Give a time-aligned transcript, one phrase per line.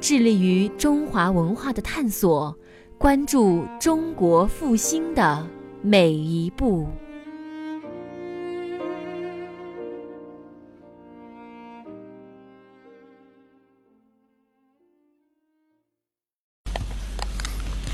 [0.00, 2.56] 致力于中华文化的探索，
[2.96, 5.46] 关注中国复兴的
[5.82, 6.88] 每一步。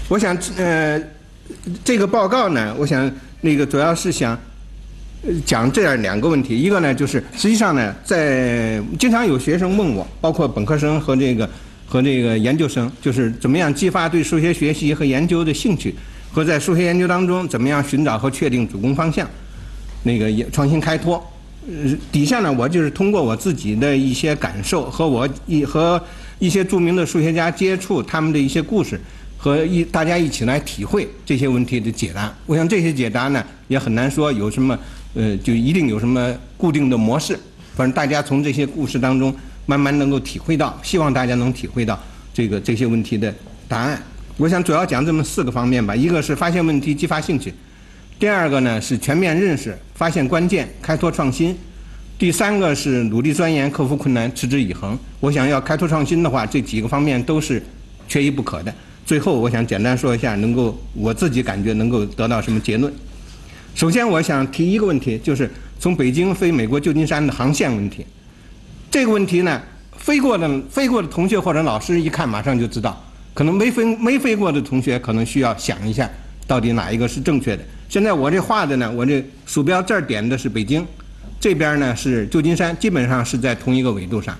[0.09, 1.02] 我想，呃，
[1.84, 4.38] 这个报告呢，我想那个主要是想
[5.45, 6.56] 讲这样两个问题。
[6.56, 11.50] 一个呢，就是实际上呢，在经常有学生问我，包括本科生和这个
[11.97, 15.94] 和这个研究生，就是怎么样激发对数学学习和研究的兴趣，
[16.30, 19.27] 和在数学研究当中怎么样寻找和确定主攻方向，
[20.02, 21.27] 那个也创新开拓。
[21.67, 25.98] 呃，底下呢，我就是通过我自己的一些感受和我一和
[26.39, 29.00] 一些著名的数学家接触他们的一些故事。
[29.39, 32.30] 和一大家一起来体会这些问题的解答。
[32.44, 34.78] 我想这些解答呢，也很难说有什么
[35.14, 37.39] 呃，就一定有什么固定的模式。
[37.74, 39.34] 反正大家从这些故事当中
[39.67, 41.98] 慢慢能够体会到，希望大家能体会到
[42.33, 43.34] 这个这些问题的
[43.69, 44.00] 答案。
[44.39, 47.50] 我想主要讲这么四个方面吧：一个是发现问题、激发兴趣；
[48.19, 51.55] 第二个呢是全面认识、发现关键、开拓创新；
[52.19, 54.98] 第三个是努力钻研、克服困难、持之以恒。
[55.20, 57.62] 我想要开拓创新的话，这几个方面都是
[58.06, 58.73] 缺一不可的。
[59.05, 62.92] 最后，我想简单说一下，能够我自己感觉能够得到什么结论。
[63.75, 68.05] 首先，我想提一个问题，就是从北京飞美国旧金山的航线问题。
[68.97, 69.61] 这个问题呢，
[69.98, 72.98] 飞过的飞过的同学或者老师一看马上就知道，
[73.34, 76.11] 可能没飞没飞过的同学可能需要想一下，
[76.46, 77.62] 到底哪一个是正确的。
[77.90, 80.83] 现在我这画的呢，我这鼠标这儿点的是北京，
[81.39, 84.34] 这边呢是旧金山，基本上是在同一个纬度上。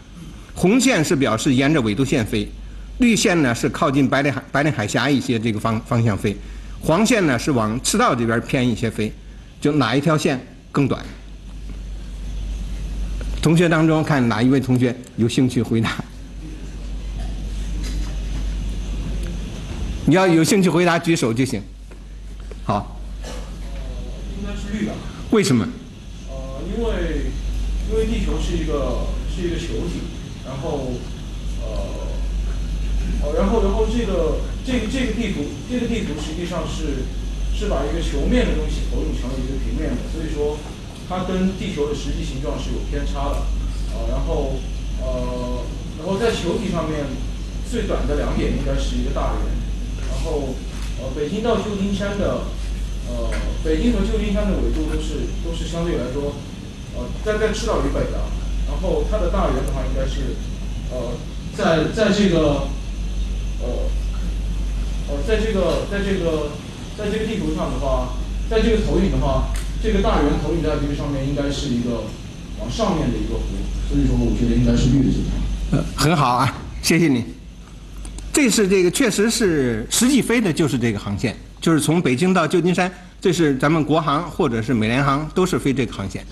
[0.55, 2.49] 红线是表示沿着纬度线飞。
[2.97, 6.35] 绿线呢是靠近白令海白令海峡一些这个方方向飞，
[6.81, 9.13] 黄线呢是往赤道这边偏一些飞，
[9.61, 10.41] 就哪一条线
[10.73, 11.05] 更短？
[13.41, 16.05] 同学当中看哪一位同学有兴趣回答？
[20.07, 21.63] 你要有兴趣回答举手就行。
[22.65, 23.01] 好。
[24.39, 24.93] 应该是绿的。
[25.31, 25.67] 为什么？
[26.29, 26.91] 呃，因为
[27.91, 30.01] 因为地球是一个是一个球体，
[30.45, 30.93] 然后
[31.63, 32.07] 呃。
[33.23, 37.07] 哦，然后，然后这个这个这个地图，这个地图实际上是
[37.55, 40.59] 是把一个球面的东西投影成一个平面的，所以说
[41.09, 43.47] 它跟地球的实际形状是有偏差的。
[43.93, 44.57] 呃，然后
[45.01, 45.63] 呃，
[45.99, 47.07] 然后在球体上面
[47.71, 49.47] 最短的两点应该是一个大圆。
[50.11, 50.55] 然后
[51.01, 52.47] 呃，北京到旧金山的
[53.09, 53.31] 呃，
[53.65, 56.35] 北京和旧金山的纬度都是都是相对来说
[56.97, 58.19] 呃，在在赤道以北的。
[58.69, 60.37] 然后它的大圆的话应该是
[60.91, 61.15] 呃，
[61.57, 62.69] 在在这个。
[63.59, 63.67] 呃，
[65.09, 66.51] 呃，在这个，在这个，
[66.99, 68.13] 在这个地图上的话，
[68.51, 69.49] 在这个投影的话，
[69.87, 72.03] 这个大圆投影在这个上面应该是一个
[72.59, 73.55] 往上面的一个弧，
[73.89, 75.13] 所以说我觉得应该是绿的。
[75.71, 76.53] 呃，很好啊，
[76.83, 77.25] 谢谢你。
[78.33, 86.27] 这是这个确实是实际飞的就是这个航线，就是从北京到旧金山，这是咱们国航或者是美联航都是飞这个航线。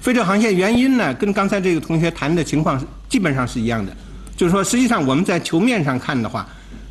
[0.00, 3.92] 飞这航线原因呢，跟刚才这个同学谈的情况基本上是一样的。
[4.36, 6.48] 就是说，实际上我们在球面上看的话，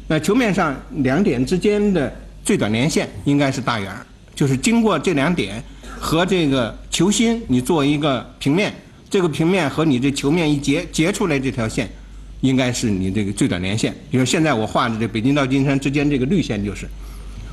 [0.10, 3.90] 那球面上两点之间的最短连线应该是大圆，
[4.36, 5.64] 就是经过这两点
[6.04, 8.74] 和这个球心，你做一个平面，
[9.10, 11.90] 这个平面和你这球面一截截出来这条线，
[12.42, 13.96] 应该是你这个最短连线。
[14.12, 16.86] 比如现在我画的这北京到金山之间这个绿线就是，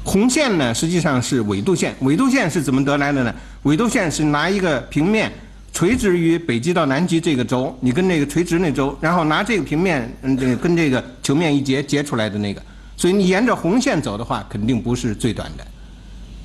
[0.02, 3.32] 红线呢实际上是纬度线，纬度线是怎么得来的呢？
[3.62, 5.30] 纬度线是拿一个平面。
[5.72, 12.60] 垂直于北极到南极这个轴，你跟那个垂直那轴，然后拿这个平面，嗯，这个跟这个球面一截截出来的那个，
[12.96, 15.64] 所以你沿着红线走的话，肯定不是最短的。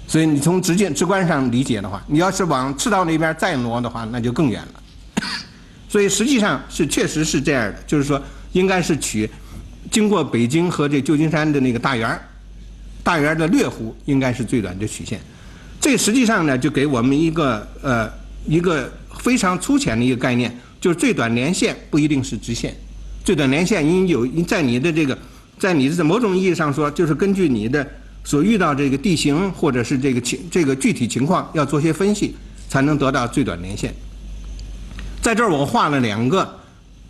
[0.08, 5.24] 所以你从直接直观上理解的话，你要是往赤道那边再挪的话，那就更远了。
[5.90, 8.22] 所以实际上是确实是这样的，就是说
[8.54, 9.30] 应该是取
[9.90, 12.20] 经过北京和这旧金山的那个大圆，
[13.04, 15.20] 大圆的略弧应该是最短的曲线。
[15.80, 18.12] 这实际上呢，就给我们一个呃
[18.48, 18.92] 一个。
[19.18, 22.76] 非常粗浅的一个概念，就是最短连线不一定是直线，
[23.24, 25.18] 最短连线因有在你的这个，
[25.58, 27.88] 在你的某种意义上说，就是根据你的
[28.26, 32.36] 所遇到这个地形或者是这个情这个具体情况要做些分析，
[32.68, 33.94] 才能得到最短连线。
[35.22, 36.60] 在这儿我画了两个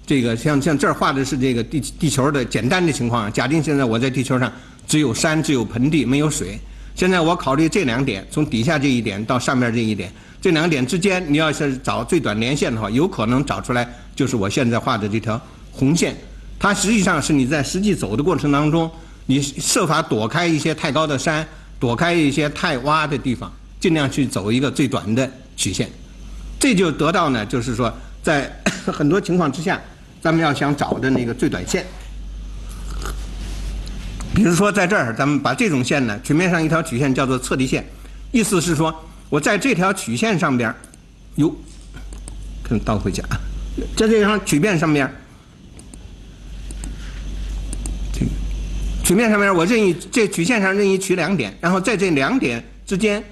[0.06, 3.31] 这个像像这儿画的是这个地地球的简单的情况。
[3.31, 4.51] 假定现在我在地球上
[4.85, 6.59] 只有山，只有盆地，没有水。
[6.95, 15.41] 现在我考虑这两点，从底下这一点到上面这一点，这两点之间，你要是找最短连线的话，有可能找出来就是我现在画的这条
[15.71, 16.15] 红线。
[16.57, 18.89] 它实际上是你在实际走的过程当中，
[19.27, 21.48] 你设法躲开一些太高的山，
[21.80, 25.27] 躲开一些太洼的地方，尽量去走一个最短的
[25.57, 25.89] 曲线。
[26.60, 27.92] 这就得到呢，就是说，
[28.22, 28.51] 在
[28.86, 29.81] 很多情况之下，
[30.22, 31.86] 咱们要想找的那个最短线。
[34.33, 37.83] 比如说在这儿，咱们把这种线呢，曲面上一条曲线叫做测地线，
[38.31, 38.94] 意思是说
[39.30, 40.74] 我在这条曲线上边，
[41.36, 41.56] 哟，
[42.63, 43.39] 看倒回去啊，
[43.98, 45.12] 在这条曲面上面。
[49.05, 53.23] 曲面上面，我任意这曲线上任意取两点，然后在这两点之间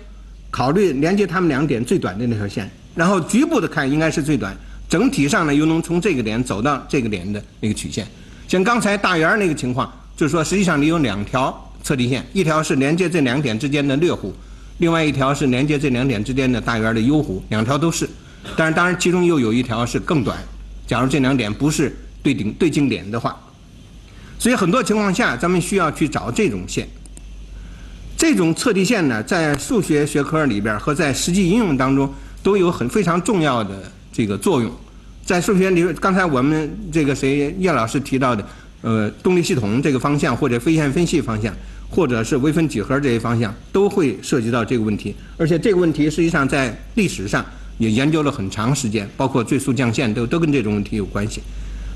[0.52, 4.56] 考虑连接它们两点最短的那条线，然后局部的看应该是最短，
[4.88, 8.06] 整体上呢又能从这个点走到这个点的那个曲线。
[8.48, 14.32] 像刚才大圆那个情况，就是说实际上你有两条测地线，一条是连接这两点之间的略弧，
[14.78, 18.08] 另外一条是连接这两点之间的大圆的优弧，两条都是。
[18.56, 20.38] 但是当然其中又有一条是更短。
[20.86, 23.36] 假如这两点不是对顶对经点的话。
[24.44, 26.86] 所以很多情况下，咱们需要去找这种线。
[28.18, 32.14] 这种测地线呢，在数学学科里边和在实际应用当中
[32.44, 34.70] 都有很非常重要的这个作用。
[35.24, 38.46] 在数学里，刚才我们这个谁叶老师提到的，
[38.82, 41.56] 呃，动力系统这个方向，或者非线分析方向，
[41.90, 45.16] 或者是微分几何这些方向，都会涉及到这个问题。
[45.38, 47.46] 而且这个问题实际上在历史上
[47.78, 51.42] 也研究了很长时间，包括最速降线都都跟这种问题有关系。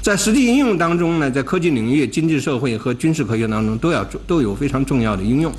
[0.01, 5.51] 在实际应用当中呢，在科技领域、经济社会和军事科学当中，都要都有非常重要的应用。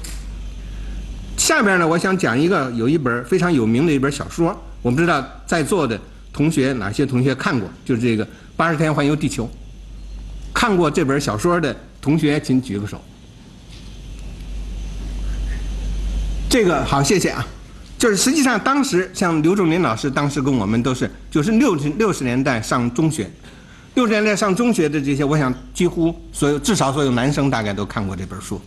[1.37, 6.00] 下边呢，我想讲一个有一本非常有名的一本小说，我不知道在座的
[6.32, 8.25] 同学哪些同学看过，就是这个
[8.56, 9.44] 《八十天环游地球》。
[10.55, 13.00] 看过这本小说的同学，请举个手。
[16.49, 17.46] 这个好，谢谢啊。
[17.99, 23.31] 就是实际上当时像刘仲林老师，当时跟我们都是就是六六十年代上中学。
[23.94, 28.61] 六十年代上中学的这些，我想几乎所有至少所有男生大概都看过这本书。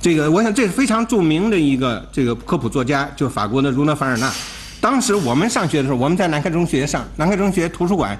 [0.00, 4.32] 这个我想这是非常著名的一个这个科普作家，就法国的儒勒·凡尔纳。
[4.80, 8.18] 当时我们上学的时候，我们在南开中学上，南开中学图书馆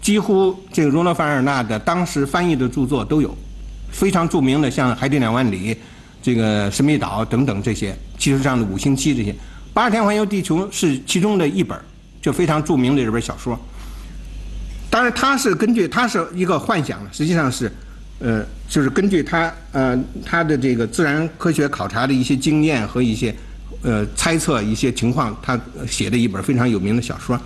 [0.00, 3.36] 几乎这个儒勒·凡尔纳的当时翻译的著作都有，
[3.90, 5.74] 非常著名的像《海底两万里》、
[6.22, 9.32] 这个《神秘岛》等等这些，其实上的《五星期》这些，
[9.74, 11.78] 《八十天环游地球》是其中的一本，
[12.22, 13.58] 就非常著名的这本小说。
[14.98, 17.70] 当然，他是根据他是一个幻想，实际上是，
[18.18, 19.96] 呃，就是根据他呃
[20.26, 23.32] 他的这个自然科学考察的一些经验和一些
[23.82, 25.56] 呃猜测一些情况，他
[25.86, 27.40] 写的一本非常有名的小说。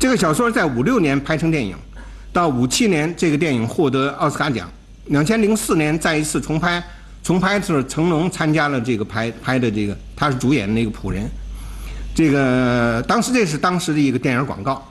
[0.00, 1.76] 这个小说在五六年拍成电影，
[2.32, 4.66] 到五七年这个电影获得奥斯卡奖，
[5.08, 6.82] 两千零四年再一次重拍，
[7.22, 11.28] 重拍的时候成龙参加了这个拍拍的这个，他是主演的那个仆人。
[12.14, 14.90] 这个当时这是当时的一个电影广告。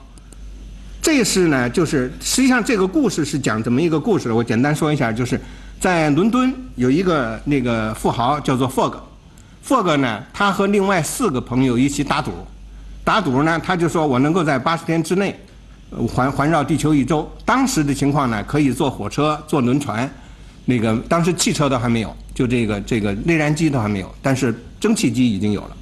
[1.04, 4.32] 这是呢，就是实际上这个故事是讲怎么一个故事？
[4.32, 5.38] 我简单说一下，就是
[5.78, 12.32] 在伦敦有一个那个富豪叫做 Fog，Fog 呢，他和另外四个朋友一起打赌，
[13.04, 15.38] 打赌呢，他就说我能够在八十天之内
[16.08, 17.30] 环环绕地球一周。
[17.44, 20.10] 当时的情况呢，可以坐火车、坐轮船，
[20.64, 25.76] 那个当时汽车都还没有，就这个这个内燃机都还没有，但是蒸汽机已经有了，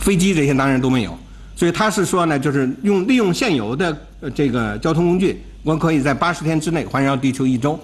[0.00, 1.16] 飞机这些当然都没有。
[1.56, 3.96] 所以他是说呢，就是用利用现有的
[4.34, 7.80] 这个交通工具，我可以在八十天之内环绕地球一周。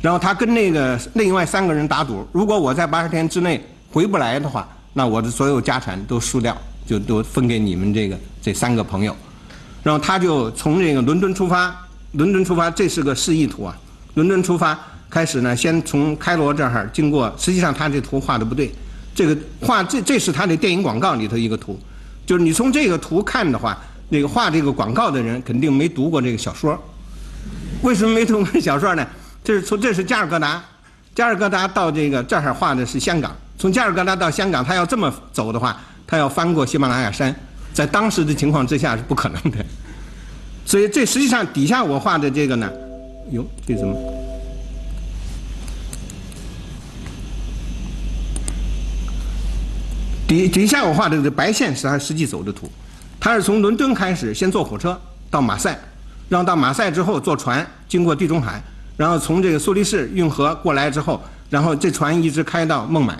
[0.00, 9.16] 然后他跟那个另外三个人打赌，如果我在八十天之内回不来的话，那我的所有家产都输掉，就都分给你们这个这三个朋友。
[9.82, 11.74] 然后他就从这个伦敦出发，
[12.12, 13.76] 伦敦出发，这是个示意图啊。
[14.14, 14.78] 伦敦出发
[15.10, 18.70] 开始呢，先从开罗这儿经过，实际上他这图画的不对，
[19.12, 21.76] 这个画这这是他的电影广告里头一个图。
[22.26, 23.78] 就是你从这个图看的话，
[24.08, 26.76] 那个画这个广告的人肯定没读过这个小说。
[27.82, 29.06] 为什么没读过小说呢？
[29.44, 30.60] 这是从这是加尔各答，
[31.14, 33.34] 加尔各答到这个这儿画的是香港。
[33.56, 37.34] 从加尔各答到香港，他要这么走的话，他要翻过喜马拉雅山，
[37.72, 39.64] 在当时的情况之下是不可能的。
[40.64, 42.68] 所以这实际上底下我画的这个呢，
[43.30, 43.96] 哟，这什么？
[50.26, 52.70] 底底下我画的这个白线是他实际走的图，
[53.20, 55.78] 他是从伦敦开始，先坐火车到马赛，
[56.28, 58.60] 然后到马赛之后坐船经过地中海，
[58.96, 63.16] 然后从这个苏黎世运河过来之后，然后这船一直开到孟买，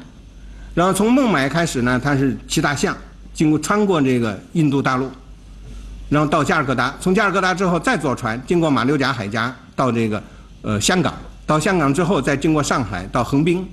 [0.75, 2.97] 然后从孟买开始呢，他是骑大象
[3.33, 5.09] 经过穿过这个印度大陆，
[6.09, 10.21] 然后到加尔各答，从加尔各答之后再坐船，经过马六甲海峡到这个
[10.63, 11.15] 呃香港，
[11.47, 13.65] 到香港之后再经过上海到横滨，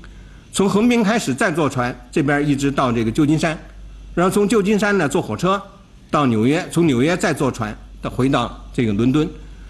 [0.53, 3.57] 从横滨开始再坐船，这边一直到这个旧金山，
[4.13, 5.59] 然后从旧金山呢坐火车
[6.11, 9.27] 到纽约，从纽约再坐船到回到这个伦敦。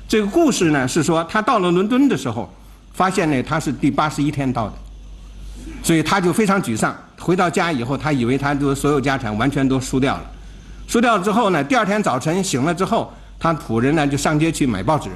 [0.10, 2.54] 这个故事呢是说他到了伦敦的时候，
[2.94, 4.74] 发现呢他是第八十一天到的，
[5.82, 6.94] 所以他就非常沮丧。
[7.18, 10.32] 回到家以后，他以为他的所有家产完全都输掉了。
[10.86, 15.10] 输掉之后呢，第二天早晨醒了之后，他仆人呢就上街去买报纸，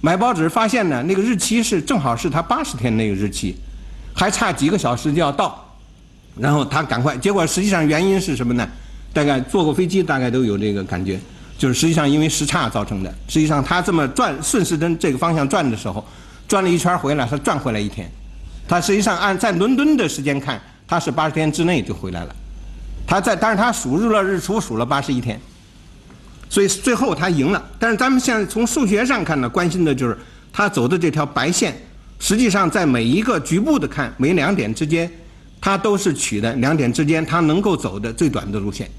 [0.00, 3.56] 买报纸发现呢那个日期是正好是他八十天那个日期，
[4.16, 5.62] 还差几个小时就要到，
[6.36, 8.66] 然后他赶快，结果实际上原因是什么呢？
[9.12, 11.20] 大概坐过飞机大概都有这个感觉，
[11.56, 13.14] 就是实际上因为时差造成的。
[13.28, 16.04] 实际上他这么转顺时针这个方向转的时候，
[16.48, 18.10] 转了一圈回来，他转回来一天，
[18.66, 20.60] 他实际上按在伦敦的时间看。
[20.88, 22.36] 他是八十天之内就回来了，
[23.08, 25.36] 他在，但是他数日了日出数了八十一天，
[26.48, 27.60] 所以最后他赢了。
[27.76, 30.16] 但是咱们现在从数学上看呢，关心的就是
[30.52, 31.76] 他走的这条白线，
[32.18, 35.10] 实际上在每一个局部的看，每两点之间，
[35.60, 38.90] 它都是取的两点之间它能够走的最短的路线。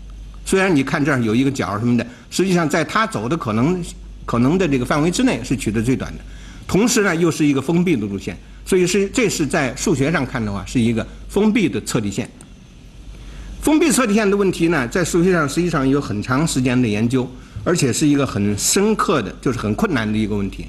[0.46, 3.84] 虽然你看这儿有一个角什么的，实际上在它走的可能
[4.26, 6.20] 可能的这个范围之内是取的最短的，
[6.68, 8.38] 同时呢又是一个封闭的路线。
[8.66, 12.30] 所以是，这是在数学上看的话，是一个封闭的测地线。
[13.62, 17.30] 封闭测地线的问题呢，在数学上实际上有很长时间的研究，
[17.64, 20.68] 而且是一个很深刻的，就是很困难的一个问题。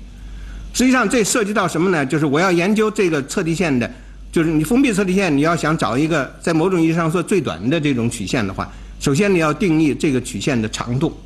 [0.72, 2.04] 实际上，这涉及到什么呢？
[2.06, 3.90] 就是我要研究这个测地线的，
[4.30, 8.70] 就是你封闭测地线，你要想找一个在某种意义上说最短的这种曲线的话，
[9.00, 11.16] 首先你要定义这个曲线的长度。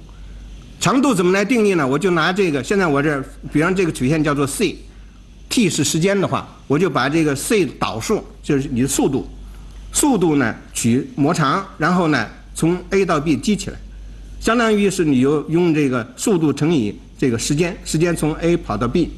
[0.80, 1.86] 长度怎么来定义呢？
[1.86, 3.22] 我就拿这个，现在我这，
[3.52, 4.76] 比方这个曲线叫做 c。
[5.48, 9.28] t 是时间的话，我就把这个 c 导数，就是你的速度，
[9.92, 13.76] 速度呢取模长，然后呢从 a 到 b 积起来，
[14.40, 19.10] 相当于是你用用这个速度乘以这个时间，时间从 a 跑到 b，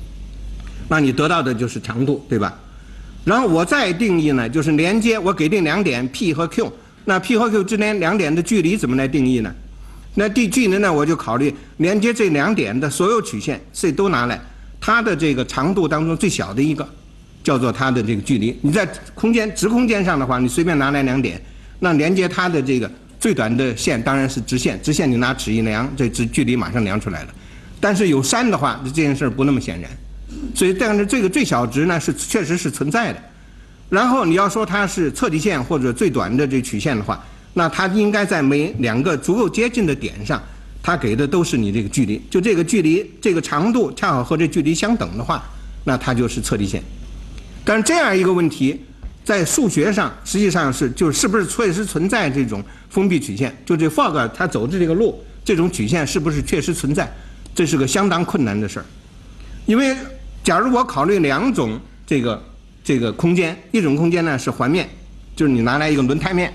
[0.88, 2.54] 那你得到的就是长度，对吧？
[3.24, 6.70] 然后我再定义呢，就是连接，我给定两点 p 和 q，
[7.06, 9.50] 那 p 和 q 之间两点的距离怎么来定义呢？
[10.14, 14.40] 那地距离呢，我就考虑连接这两点的所有曲线 c 都拿来。
[14.80, 16.86] 它的这个长度当中最小的一个，
[17.42, 18.54] 叫做它的这个距离。
[18.60, 21.40] 你在空间直空间上的话，你随便拿来两点，
[21.80, 27.28] 那连接它的这个最短的线当然是直线，直线你拿尺一量，这直距离马上量出来了。
[27.80, 29.90] 但是有山的话，这件事儿不那么显然。
[30.54, 33.18] 所以但是这个最小值呢是确实是存在的。
[33.90, 37.22] 然后你要说它是测地线或者最短的这曲线的话，
[37.52, 40.42] 那它应该在每两个足够接近的点上。
[40.86, 45.42] 它给的都是你这个距离，就这个距离，这个长度恰好和这距离相等的话，
[45.82, 46.82] 那它就是测地线。
[47.64, 48.78] 但是这样一个问题，
[49.24, 53.56] 在数学上实际上是就是不是确实存在这种封闭曲线？
[53.64, 57.10] 就这 fog 它走的这个路，这种曲线是不是确实存在？
[57.54, 58.84] 这是个相当困难的事儿。
[59.64, 59.96] 因为
[60.44, 62.40] 假如我考虑两种这个
[62.84, 64.86] 这个空间，一种空间呢是环面，
[65.34, 66.52] 就是你拿来一个轮胎面，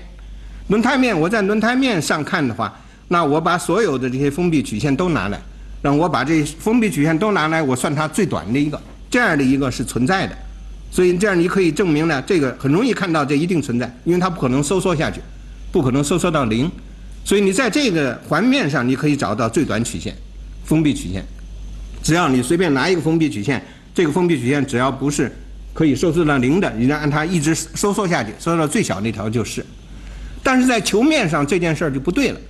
[0.68, 2.72] 轮胎面我在轮胎面上看的话。
[3.08, 5.42] 那我把所有的这些封闭曲线都拿来，
[5.82, 8.80] 让我把这封闭曲线都拿来，我算它最短的一个，
[9.10, 10.38] 这样的一个是存在的，
[10.92, 15.20] 所以这样你可以证明呢，这个很容易看到这一定存在，因为它不可能收缩下去，
[15.72, 16.70] 不可能收缩到零，
[17.24, 20.14] 所以你在这个环面上你可以找到最短曲线，
[20.64, 21.24] 封闭曲线，
[22.04, 23.60] 只要你随便拿一个封闭曲线，
[23.94, 25.30] 这个封闭曲线只要不是
[25.72, 29.64] 可以收缩到零的，你让按它一直收缩下去，收缩到最小那条就是，
[30.42, 32.40] 但是在球面上这件事儿就不对了。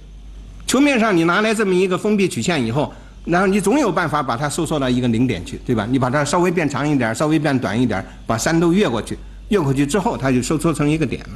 [0.67, 2.93] 球面上你拿来这么一个封闭曲线以后，
[3.25, 5.87] 然后你总有办法把它收缩到一个零点去，对吧？
[5.91, 9.19] 你把它稍微变长一点，稍微变短一点，把山都越过去，
[9.49, 11.31] 越过去之后，它就收缩成一个点了。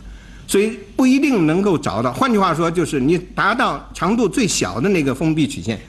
[0.46, 2.12] 所以不一定能够找到。
[2.12, 5.80] 换句话说，就是你达到长度最小的那个封闭曲线，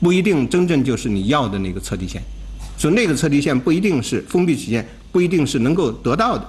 [0.00, 2.22] 不一定真正就是你要的那个测地线。
[2.84, 6.46] 所以那个测地线不一定是封闭曲线，不一定是能够得到的。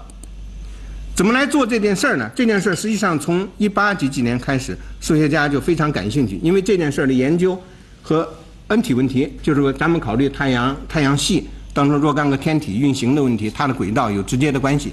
[1.16, 2.30] 怎么来做这件事儿呢？
[2.36, 7.58] 这件事儿实际上从一八几几年开始，数学家就非常感兴趣，因为这件事儿的研究
[8.02, 8.28] 和
[8.68, 14.92] N 体问题，就是说咱们考虑太阳太阳系当中若干个天体运行的问题，它的轨道有直接的关系。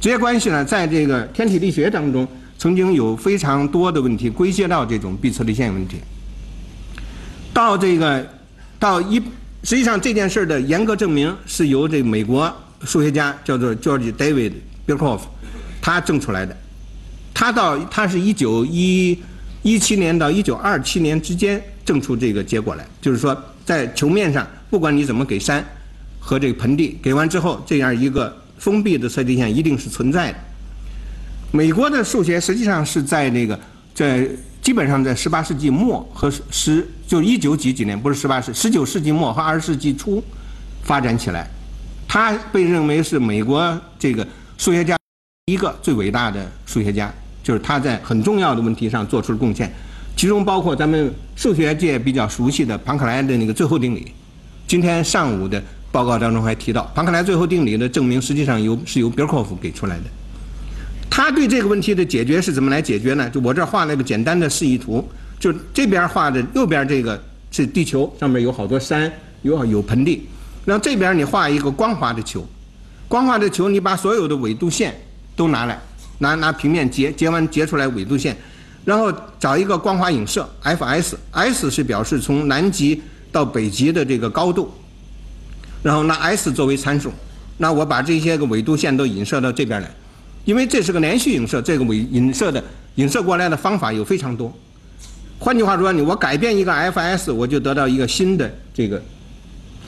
[0.00, 2.26] 直接关系呢，在这个天体力学当中，
[2.58, 5.98] 曾经有非常多的问题归结到这种闭测地线问题。
[7.54, 8.26] 到这个
[8.80, 9.22] 到一，
[9.62, 14.52] 实际上这件事的严格证明是由这美国数学家叫做 George David。
[14.88, 15.20] Birkhoff，
[15.82, 16.56] 他证出来的，
[17.34, 19.18] 他到他是一九一
[19.60, 25.62] 一七年到一九二七年之间证出这个结果来，就是说在球面上，不管你怎么给山
[26.18, 30.38] 和这个盆地给完之后，这样一个封闭的测地线一定是存在的。
[31.52, 33.60] 美国的数学实际上是在那个
[33.92, 34.26] 在
[34.68, 40.22] 基本上在十八世纪末和十就一九几几年，不是十八世十九世纪末和二十世纪初
[40.82, 41.48] 发展起来。
[42.06, 44.94] 他被认为是美国这个数学家
[45.46, 47.10] 一个最伟大的数学家，
[47.42, 49.72] 就是他在很重要的问题上做出了贡献，
[50.14, 54.12] 其中包括咱们数学界比较熟悉的庞克莱的那个最后定理。
[54.66, 60.04] 今天上午的报告当中还提到，庞克莱最后定理的证明实际上由是由别尔科夫给出来的。
[61.10, 63.28] 他对这个问题的解决是怎么来解决呢？
[63.30, 65.06] 就我这儿画了一个简单的示意图，
[65.40, 69.10] 就这边画的右边这个是地球，上面有好多山，
[69.42, 70.28] 有有盆地。
[70.64, 72.46] 然后这边你画一个光滑的球，
[73.08, 74.94] 光滑的球，你把所有的纬度线
[75.34, 75.80] 都拿来，
[76.18, 78.36] 拿拿平面截截完截出来纬度线，
[78.84, 83.00] 然后找一个光滑影射 F_S，S 是表示从南极
[83.32, 84.70] 到北极的这个高度，
[85.82, 87.10] 然后拿 S 作为参数，
[87.56, 89.90] 那我把这些个纬度线都影射到这边来，
[90.48, 92.64] 因为这是个连续影射，这个纬影射的
[92.94, 94.50] 影射过来的方法有非常多。
[95.38, 98.98] 换句话说，你我改变一个 F_S，我就得到一个新的这个。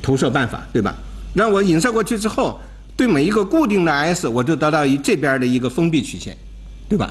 [0.02, 0.94] 投射办法对吧？
[1.34, 2.60] 然后我影射过去之后，
[2.94, 6.36] 对每一个固定的 S，我就得到一这边的一个封闭曲线，
[6.90, 7.10] 对吧？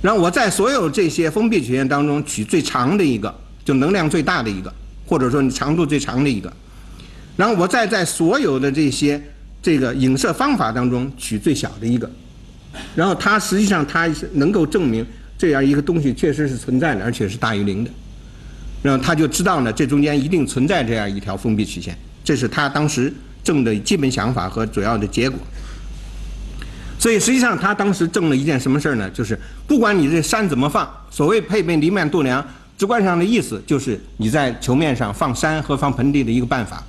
[0.00, 4.72] 让我在所有这些封闭曲线当中取最长的一个，就能量最大的一个，
[5.06, 6.50] 或者说你长度最长的一个。
[7.36, 9.22] 然后我再在所有的这些
[9.62, 12.10] 这个影射方法当中取最小的一个。
[12.94, 15.04] 然后他实际上他是能够证明
[15.36, 17.90] 这样一个东西确实是存在的，而且是大于零的。
[18.82, 25.38] 然后他就知道呢，这中间一定存在这样一条封闭曲线，这是他当时证的基本想法和主要的结果。
[26.98, 29.10] 所以实际上他当时证了一件什么事儿呢？
[29.10, 32.46] 就是不管你这山怎么放，所谓配备黎曼度量，
[32.78, 36.82] 直观上的意思就是你在球面上放山和放盆地的一个办法。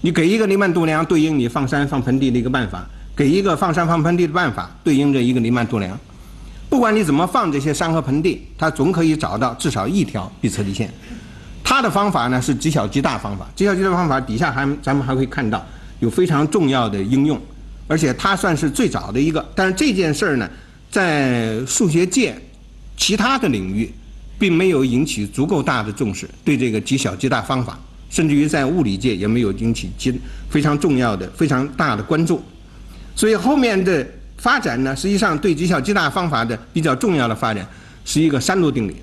[0.00, 2.80] 你给一个黎曼度量，对应你放山放盆地的一个办法；
[3.16, 5.98] 给一个放山放盆地的办法，对应着一个黎曼度量。
[6.68, 10.92] 不管你怎么放这些山和盆地，它总可以找到至少一条闭测地线。
[11.64, 15.64] 它的方法呢是极小极大方法，极小极大方法底下还咱们还会看到
[16.00, 17.40] 有非常重要的应用，
[17.88, 19.44] 而且它算是最早的一个。
[19.54, 20.50] 但是这件事儿呢，
[20.90, 22.36] 在数学界
[22.96, 23.90] 其他的领域，
[24.38, 27.78] 并没有引起足够大的重视，对这个极小极大方法，
[28.10, 30.12] 甚至于在物理界也没有引起极
[30.50, 32.42] 非常重要的、非常大的关注。
[33.16, 34.06] 所以后面的。
[34.38, 37.66] 发展呢，实际上对极小极大方法的比较重要的发展，
[38.04, 38.94] 是一个三路定理。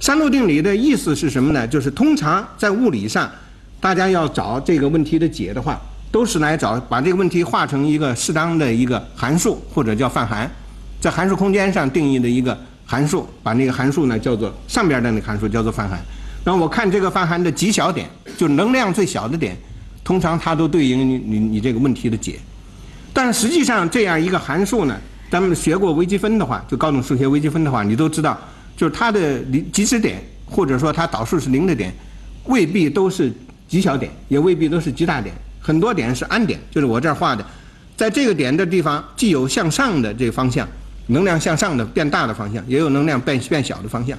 [0.00, 1.66] 三路定理的意思是什么呢？
[1.66, 3.30] 就是通常在物理上，
[3.80, 10.50] 大家要找这个问题的解的话，都是来找把这个问题化成一个适当的一个函数，或者叫泛函，
[11.00, 15.98] 在函数空间上定义的一个函数，把那个函数呢叫做上边的那个函数叫做泛函。
[16.44, 19.56] 然后我看这个泛函的极小点，就能量最小的点，
[20.02, 22.40] 通常它都对应你你你这个问题的解。
[23.12, 24.96] 但实际上，这样一个函数呢，
[25.30, 28.38] 咱们学过微积分的话，就高等数学微积分的话，你都知道，
[28.76, 29.40] 就是它的
[29.72, 31.92] 极值点，或者说它导数是零的点，
[32.44, 33.32] 未必都是
[33.68, 37.44] 极小点，也未必都是极大点，很多点是安点，就是我这儿画的，
[37.96, 40.66] 在这个点的地方，既有向上的这个方向，
[41.08, 44.16] 能量向上的变大的方向，也有能量变变小的方向，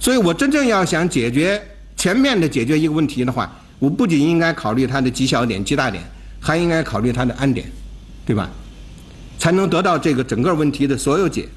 [0.00, 1.60] 所以我真正要想解决
[1.96, 6.02] 全面的解决一个问题的话，我不仅应该考虑它的极小点、极大点，
[6.40, 7.66] 还应该考虑它的安点。
[8.24, 8.50] 对吧？
[9.38, 11.48] 才能得到这个整个问题的所有解。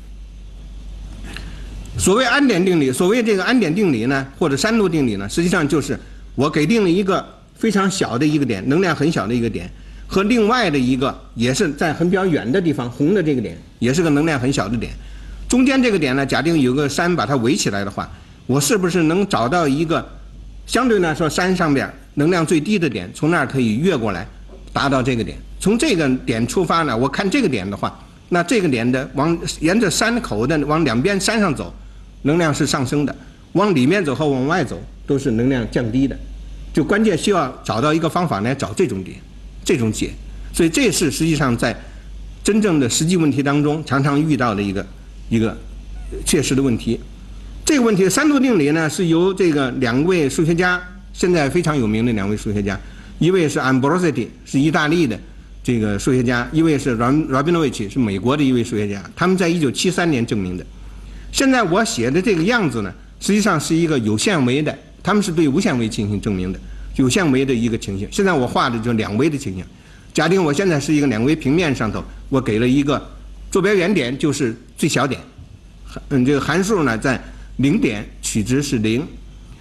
[1.97, 5.97] 所谓安点定理，所谓这个安点定理呢，或者三路定理呢，实际上就是
[6.33, 7.23] 我给定了一个
[7.55, 9.69] 非常小的一个点，能量很小的一个点，
[10.07, 14.91] 和另外的一个也是在很比较远的地方，红的这个点也是个能量很小的点。
[15.47, 18.11] 中间这个点呢，假定有个山把它围起来的话，
[18.47, 20.03] 我是不是能找到一个
[20.65, 24.27] 相对来说山上边能量最低的点，从那儿可以越过来，
[24.73, 25.37] 达到这个点？
[25.59, 31.73] 从这个点出发呢，我看这个点的话，那这个点的往沿着山口的往两边山上走，
[32.23, 33.13] 能量是上升的；
[33.53, 36.17] 往里面走和往外走都是能量降低的。
[36.73, 39.17] 就关键需要找到一个方法来找这种点，
[39.63, 40.11] 这种解。
[40.53, 41.75] 所以这是实际上在
[42.43, 44.85] 真正的实际问题当中常常遇到的一个
[45.29, 45.57] 一个
[46.25, 46.99] 切实的问题。
[47.63, 50.81] 这个问题三度定理呢，是由这个两位数学家，
[51.13, 52.79] 现在非常有名的两位数学家，
[53.19, 55.17] 一位是 Ambrosetti，是意大利的。
[55.65, 60.63] 这个数学家，一位是 Rabinovich，是美国的一位数学家，他们在一九七三年证明的。
[61.31, 66.59] 现在我写的这个样子呢，实际上是一个有限维的，他们是对无限维进行证明的，
[66.97, 68.07] 有限维的一个情形。
[68.11, 69.65] 现在我画的就两维的情形。
[70.13, 73.03] 假定我现在是一个两维平面上头，我给了一个
[73.49, 75.19] 坐标原点就是最小点，
[76.09, 77.19] 嗯，这个函数呢在
[77.57, 79.03] 零点取值是零，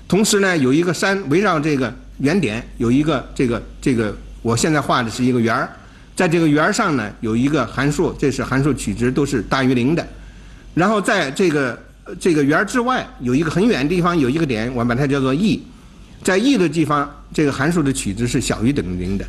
[0.07, 5.67] 同时呢有一个山围绕这个原点有一个这个这个，我现在画的是一个圆儿。
[6.17, 10.07] 在这个圆上呢，有一个函数，这是函数取值都是大于零的。
[10.75, 11.79] 然后在这个
[12.19, 15.63] 这个圆之外有一个很远的地方有一个点，我把它叫做 e，
[16.23, 19.25] 在 e 的地方，这个函数的取值是小于等于零的。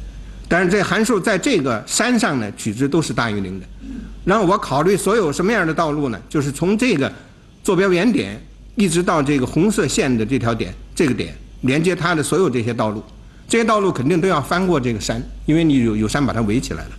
[0.48, 3.66] 但是这函数在这个山上呢，取值都是大于零的。
[4.24, 6.20] 然后我考虑所有什么样的道路呢？
[6.30, 7.12] 就是从这个
[7.64, 8.40] 坐标原点
[8.76, 13.04] 一直到这个红色线的这条点，这个点连接它的所有这些道路，
[13.48, 16.92] 这些道路肯定都要翻过这个山，因为你有有山把它围起来了。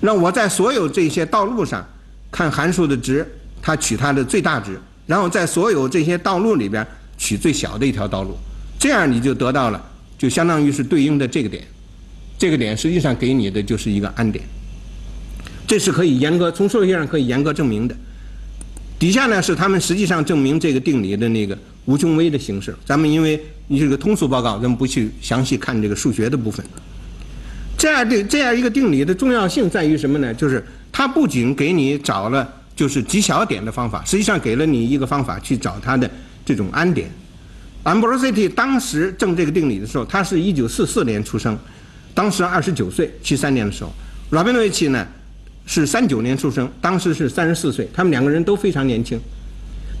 [0.00, 1.86] 那我在所有这些道路上
[2.30, 3.26] 看函数的值，
[3.62, 6.86] 它取它的最大值，然后在所有这些道路里边
[7.18, 8.36] 取最小的一条道路，
[8.78, 9.82] 这样你就得到了，
[10.18, 11.62] 就相当于是对应的这个点。
[12.38, 14.42] 这个点实际上给你的就是一个安点，
[15.66, 17.94] 这是可以严格从数学上可以严格证明的。
[18.98, 22.74] 底下呢是他们实际上证明这个定理的那个无穷微的形式。
[22.84, 26.64] 咱们因为你是个通俗报告，咱们不去详细看这个数学的部分。
[27.76, 30.34] 这样的这样一个定理的重要性在于什么呢？
[30.34, 36.10] 就是它不仅给你找了就是极小点的方法，实际上给了你一个方法去找它的
[36.44, 37.10] 这种安点。
[37.84, 41.58] Ambrosity 当时证这个定理的时候，他是一九四四年出生。
[42.12, 43.90] 当时二十九岁，七三年的时候
[44.30, 45.06] ，Rabinovich 呢
[45.64, 49.18] 是三九年出生，当时是三十四岁，他们两个人都非常年轻。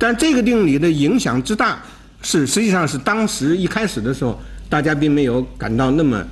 [0.00, 1.78] 但这个定理的影响之大，
[2.22, 6.24] 是实际上是当时一开始的时候，大家并没有感到那么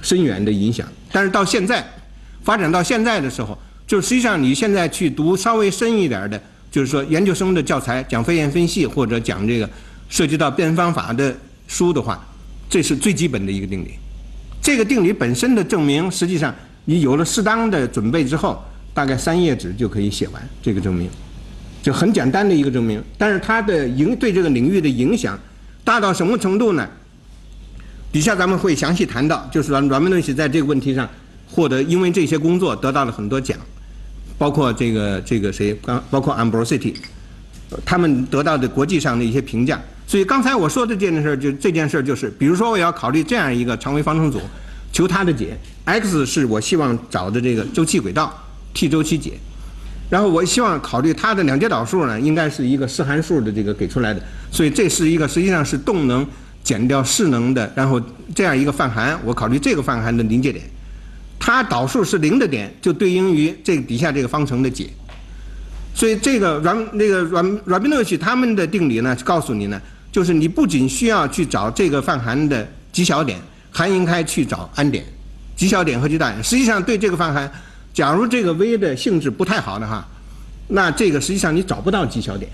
[0.00, 0.88] 深远的影响。
[1.12, 1.86] 但是到现在，
[2.42, 9.68] 发展到现在的时候，就实际上你现在去读稍微深一点的，就是说研究生的教材，讲非验分析或者讲这个
[10.08, 11.36] 涉及到变方法的
[11.68, 12.26] 书的话，
[12.70, 13.90] 这是最基本的一个定理。
[14.62, 16.54] 这个定理本身的证明，实际上
[16.86, 18.64] 你有了适当的准备之后，
[18.94, 21.10] 大概三页纸就可以写完这个证明，
[21.84, 23.02] 就很简单的一个证明。
[23.18, 25.38] 但是它的影对这个领域的影响
[25.84, 26.88] 大到什么程度呢？
[28.10, 31.06] 底下咱们会详细谈到，就是软软文东西在这个问题上
[31.50, 33.58] 获得，因为这些工作得到了很多奖，
[34.38, 36.94] 包括这个这个谁刚包括 Ambrosity，
[37.84, 39.78] 他们得到的国际上的一些评价。
[40.06, 44.40] 所以刚才我说的这件事儿，就这件事儿就是，比如说我要考虑这样一个常微方程组，
[44.92, 48.32] 求它的解，x 是我希望找的这个周期轨道
[48.74, 49.32] ，t 周期解，
[50.14, 56.24] 然后我希望考虑它的两阶导数呢，应该是一个实函数的这个给出来的，所以这是一个实际上是动能
[56.62, 58.00] 减掉势能的，然后
[58.32, 60.64] 这样一个泛函，我考虑这个泛函的临界点，
[61.36, 64.88] 它导数是零的点，就对应于这个底下这个方程的解，
[65.92, 69.82] 所以这个软那个软软宾诺奇他们的定理呢，告诉你呢。
[70.12, 73.36] 就是你不仅需要去找这个泛函的极小点，
[73.72, 75.04] 还应该去找安点、
[75.56, 76.44] 极小点和极大点。
[76.44, 77.50] 实际上，对这个泛函，
[77.94, 80.06] 假如这个 V 的性质不太好的话，
[80.68, 82.50] 那这个实际上你找不到极小点，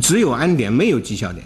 [0.00, 1.44] 只有安点没有极小点。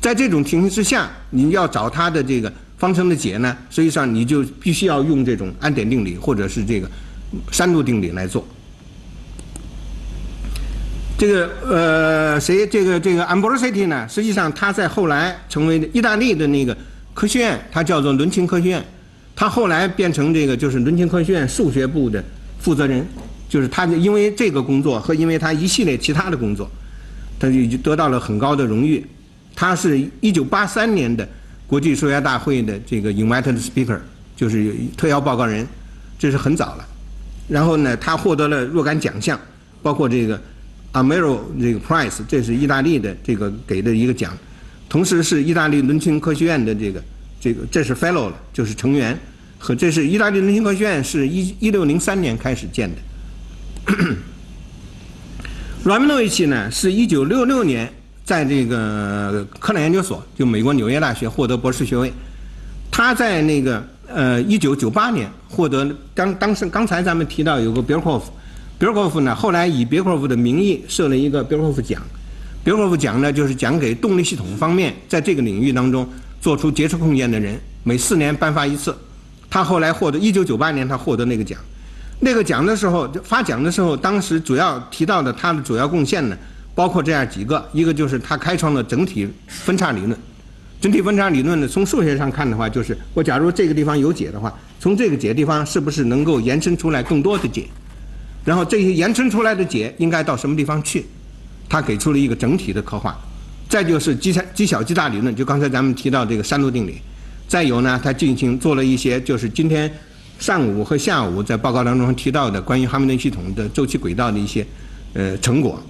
[0.00, 6.90] 在这种情形之下，你要找它的这个方程的解呢，实际上你就必须要用这种安点定理或者是这个
[7.52, 8.46] 三度定理来做。
[11.16, 14.06] 这个呃，谁这个这个 Ambrosity 呢？
[14.08, 16.76] 实际上他在后来成为意大利的那个
[17.14, 18.84] 科学院，他叫做伦琴科学院。
[19.34, 22.22] 他后来变成这个就是伦琴科学院数学部的
[22.66, 23.06] 负责人，
[23.48, 26.68] 就是他因为这个工作和因为他一系列其他的工作，
[27.38, 29.06] 他就得到了很高的荣誉。
[29.54, 31.26] 他是一九八三年的
[31.64, 34.00] 国际数学大会的这个 invited speaker，
[34.34, 35.64] 就是特邀报告人，
[36.18, 36.84] 这是很早了。
[37.46, 39.40] 然后呢，他获得了若干奖项，
[39.80, 40.40] 包括这个。
[40.92, 44.32] Amero 这个 Prize，这是意大利的这个给的一个奖，
[44.88, 47.02] 同时是意大利伦琴科学院的这个
[47.38, 49.18] 这个这是 Fellow 了，就是成员，
[49.66, 53.94] 和这是意大利伦琴科学院是一一六零三年开始建的。
[55.84, 57.92] Ramanujan 呢是一九六六年
[58.24, 62.12] 在这个科南研究所，就美国纽约大学获得博士学位，
[62.92, 68.22] 他在那个呃一九九八年获得当当时刚才咱们提到有个 Birkhoff。
[68.78, 72.00] 比尔霍夫呢，后来以别霍夫的名义设了一个别霍夫奖。
[72.62, 76.08] 别霍夫奖呢，就是奖给动力系统方面在这个领域当中
[76.40, 78.96] 做出杰出贡献的人，每四年颁发一次。
[79.48, 81.58] 他后来获得1998年他获得那个奖。
[82.20, 86.36] 那个奖的时候发奖的时候，当时主要提到的他的主要贡献呢，
[86.74, 90.18] 包括这样几个：一个就是他开创了整体分叉理论。
[90.80, 97.66] 整体分叉理论呢，从数学上看的话，就是我假如这个地方有解的话，从这个解地方是不是能够延伸出来更多的解？
[98.44, 101.04] 然后这些延伸出来的解应该到什么地方去？
[101.68, 103.18] 他给出了一个整体的刻画。
[103.68, 107.00] 再就是极小极小极大理论，就刚才咱们提到这个三路定理。
[107.48, 109.90] 再有呢，他进行做了一些，就是今天
[110.38, 114.66] 上午和下午在报告当中提到的关于哈密顿系统的周期轨道的一些
[115.14, 115.80] 呃成果，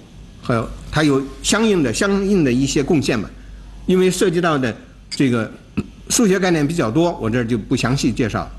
[0.41, 3.29] 还有他有相应的相应的一些贡献吧。
[3.85, 4.75] 因为涉及到的
[5.09, 5.49] 这个
[6.09, 8.49] 数学概念比较多，我这儿就不详细介绍。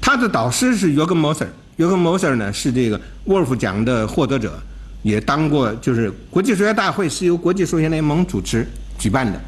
[0.00, 1.50] 他的导师是约根·莫塞尔。
[1.76, 4.60] 约翰·莫塞尔呢是这个沃尔夫奖的获得者，
[5.02, 8.66] 也当过，就是国际数学大会是由国际数学联盟主持
[8.98, 9.40] 举办的。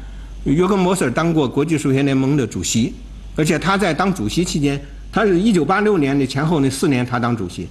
[0.53, 2.93] 约根·摩塞尔当过国际数学联盟的主席，
[3.35, 4.79] 而且他在当主席期间，
[5.11, 7.67] 他是一九八六年的前后那四年他当主席。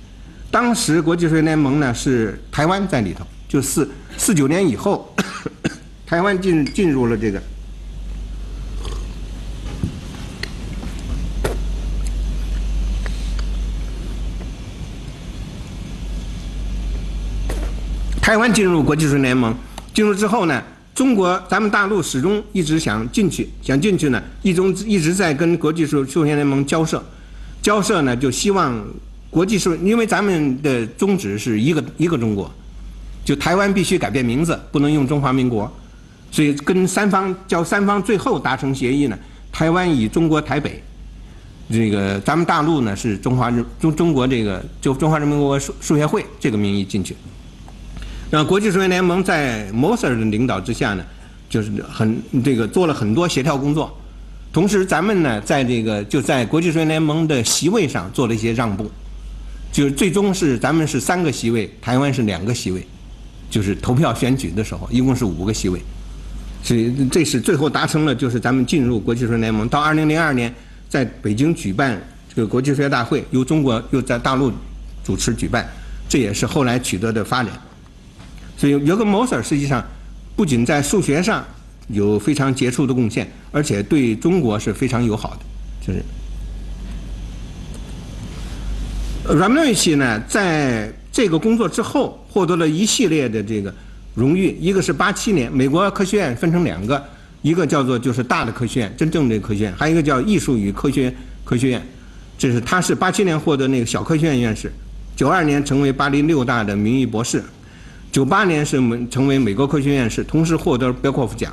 [0.50, 5.14] 当时国际数学联盟呢是台湾在里头，就四四九年以后，
[6.06, 7.42] 台湾进进入了这个。
[18.20, 19.54] 台湾进入国际数学联盟，
[19.92, 20.62] 进入之后呢，
[20.94, 27.04] 中国咱们大陆始终一直想进去，想进去呢，一中一直在跟国际数数学联盟交涉，
[27.60, 28.80] 交涉呢就希望
[29.28, 32.48] 国际数，因为咱们的宗旨是一个一个中国，
[33.24, 35.70] 就台湾必须改变名字，不能用中华民国，
[36.30, 39.18] 所以跟三方交三方最后达成协议呢，
[39.50, 40.80] 台湾以中国台北，
[41.68, 47.16] 这个咱们大陆呢是中华人中中国这个就中华人民共和国数数学会这个名义进去。
[48.34, 51.04] 让国际数学联盟在 Moser 的领导之下呢，
[51.48, 53.96] 就是很这个做了很多协调工作，
[54.52, 58.90] 同时咱们呢在这个就在国际数学联盟的席位上做了一些让步，
[59.70, 62.84] 就是最终是咱们是三个席位，台湾是两个席位，
[63.48, 65.80] 就是投票选举的时候一共是五个席位，
[66.60, 69.68] 所以这是最后达成了就是咱们进入国际数学联盟。
[69.68, 70.52] 到二零零二年
[70.88, 72.02] 在北京举办
[72.34, 74.50] 这个国际数学大会，由中国又在大陆
[75.04, 75.64] 主持举办，
[76.08, 77.52] 这也是后来取得的发展。
[78.64, 79.84] 所以，约根·摩塞尔实际上
[80.34, 81.44] 不仅在数学上
[81.88, 85.40] 有非常杰出的贡献，而且对中国是非常友好的。
[85.86, 86.02] 就是
[89.36, 93.70] 阮文瑞奇呢，在这个工作之后，获得了一系列的这个
[94.14, 94.56] 荣誉。
[94.58, 97.04] 一个是八七年，美国科学院分成两个，
[97.42, 101.86] 一个叫做就是大的科学院，真正的科学院；还有一个叫艺术与科学科学院。
[102.38, 104.72] 这是他是八七年获得那个小科学院院士，
[105.14, 107.44] 九二年成为巴黎六大的名誉博士。
[108.14, 111.52] 九八年是美成为美国科学院士，同时获得别克夫奖。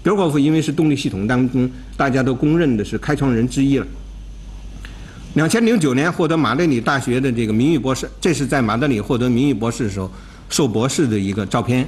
[0.00, 3.86] 别克夫因为是动力系统当中大家都公认的是开创人之一了。
[5.34, 10.08] 两千零九年获得马德里大学的这个名誉博士，这是在马德里获得名誉博士的时候
[10.48, 11.84] 授博士的一个照片。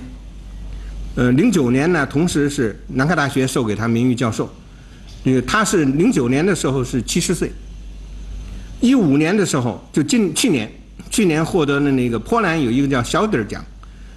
[1.14, 4.53] 呃，零九年呢，同时是南开大学授给他名誉教授。
[5.25, 7.53] 这个他是零九年的时候是七十岁。
[8.81, 10.68] 一五年的时候，就近去年，
[11.12, 13.64] 去年获得了那个波兰有一个叫小底儿奖。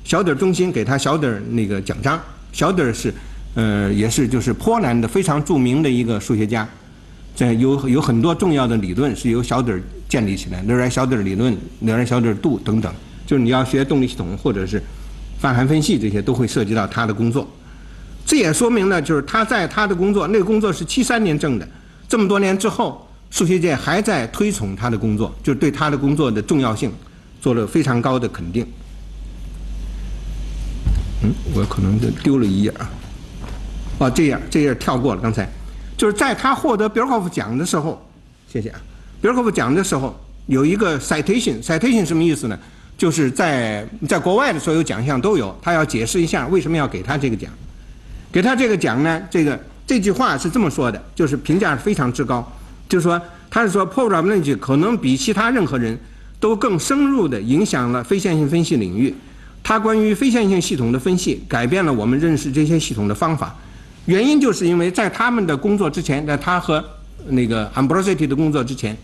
[0.04, 2.20] 小底儿中心给他小底儿那个奖章，
[2.52, 3.14] 小底儿是，
[3.56, 6.68] 呃，也是就是波兰的非常著名的一个数学家，
[7.36, 12.94] 在有有很多重要的理论是由小底儿建立起来，勒尔小底儿理论、勒尔小底儿度等等，
[13.26, 14.82] 就是你要学动力系统或者是
[15.40, 17.50] 泛函分析这些都会涉及到他的工作。
[18.26, 21.68] 这也说明了就是他在他的工作，那个工作是七三年挣的，
[22.08, 26.92] 这么多年之后，数学界还在推崇他的工作，就对他的工作的重要性
[27.42, 28.66] 做了非常高的肯定。
[31.24, 32.90] 嗯，我可能就丢了一页啊。
[34.00, 35.22] 哦，这页这页跳过了。
[35.22, 35.50] 刚才
[35.98, 38.06] 就是在他获得别尔科夫奖的时候，
[38.52, 38.80] 谢谢啊。
[39.22, 40.14] 别尔科夫奖的时候
[40.48, 42.60] 有一个 citation，citation 什么意思呢？
[42.98, 47.52] 就是在在国外的所有奖项都有，他要解释一下为什么要给他这个奖。
[48.32, 52.46] 给他这个奖呢，这个这句话是这么说的，就是评价非常之高，
[52.90, 55.98] 就是说他是说 Paul r a m language 可能比其他任何人
[56.40, 59.14] 都更深入的影响了非线性分析领域。
[59.64, 63.56] 他关于非线性系统的分析改变了我们认识这些系统的方法，
[64.06, 66.84] 原因就是因为在他们的工作之前，在他和
[67.28, 68.96] 那个 Ambrosity 的工作之前，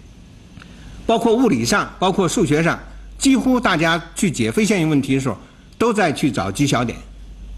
[1.06, 2.78] 包括物理上，包括数学上，
[3.18, 5.38] 几乎大家去解非线性问题的时候，
[5.78, 6.98] 都在去找极小点。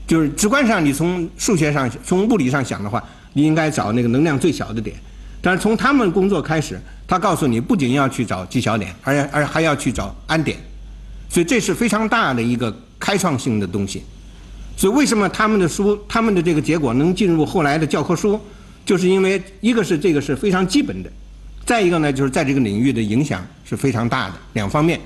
[0.05, 4.95] 就是直观上，你从数学上、从物理上想的话，你应该找那个能量最小的点。
[5.41, 10.55] 但是从他们工作开始，他告诉你，不仅要去找极小点，而而还要去找安点。
[11.27, 12.71] 所以这是非常大的一个。
[13.01, 14.03] 开创性的东西，
[14.77, 18.39] 所以为什么他们的书、他们的这个结果能进入后来的教科书，
[18.85, 21.11] 就是因为一个是这个是非常基本的，
[21.65, 25.01] 再一个呢就是在这个领域的影响是非常大的两方面。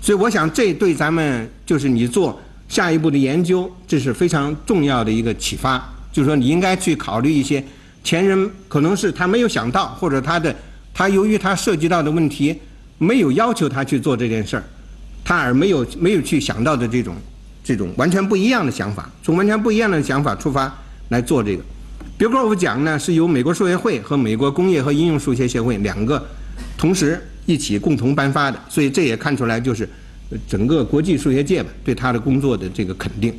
[0.00, 5.78] 所以我想这对咱们就是你做下一步的研究，这是非常重要的一个启发。
[6.10, 7.62] 就是说你应该去考虑一些
[8.02, 10.56] 前人可能是他没有想到，或者他的
[10.94, 12.58] 他由于他涉及到的问题
[12.96, 14.64] 没有要求他去做这件事儿。
[15.24, 17.14] 他而没有没有去想到的这种
[17.62, 20.72] 这种完全不一样的想法，从完全不一样的想法出发
[21.10, 21.62] 来做这个。
[22.16, 26.22] 别克夫奖呢是由美国数学会和美国工业和应用数学协会两个
[26.76, 29.88] 同时一起共同颁发的，所以这也看出来就是
[30.46, 33.34] 整个国际数学界吧对他的工作的这个肯定。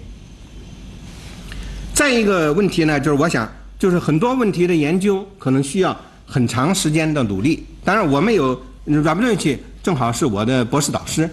[1.93, 7.63] 再一个问题呢，就是我想就是很多问题的研究可能需要很长时间的努力。
[7.83, 8.53] 当然，我们有
[8.85, 11.29] r a b l i n c 正好是我的博士导师。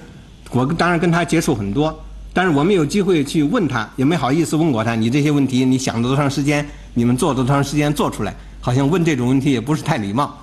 [0.51, 4.95] 我当然跟他接触很多，但是我们有机会去问他，也没好意思问过他。
[4.95, 6.67] 你这些问题，你想了多长时间？
[6.95, 8.35] 你们做了多长时间做出来？
[8.61, 10.37] 好像问这种问题也不是太礼貌。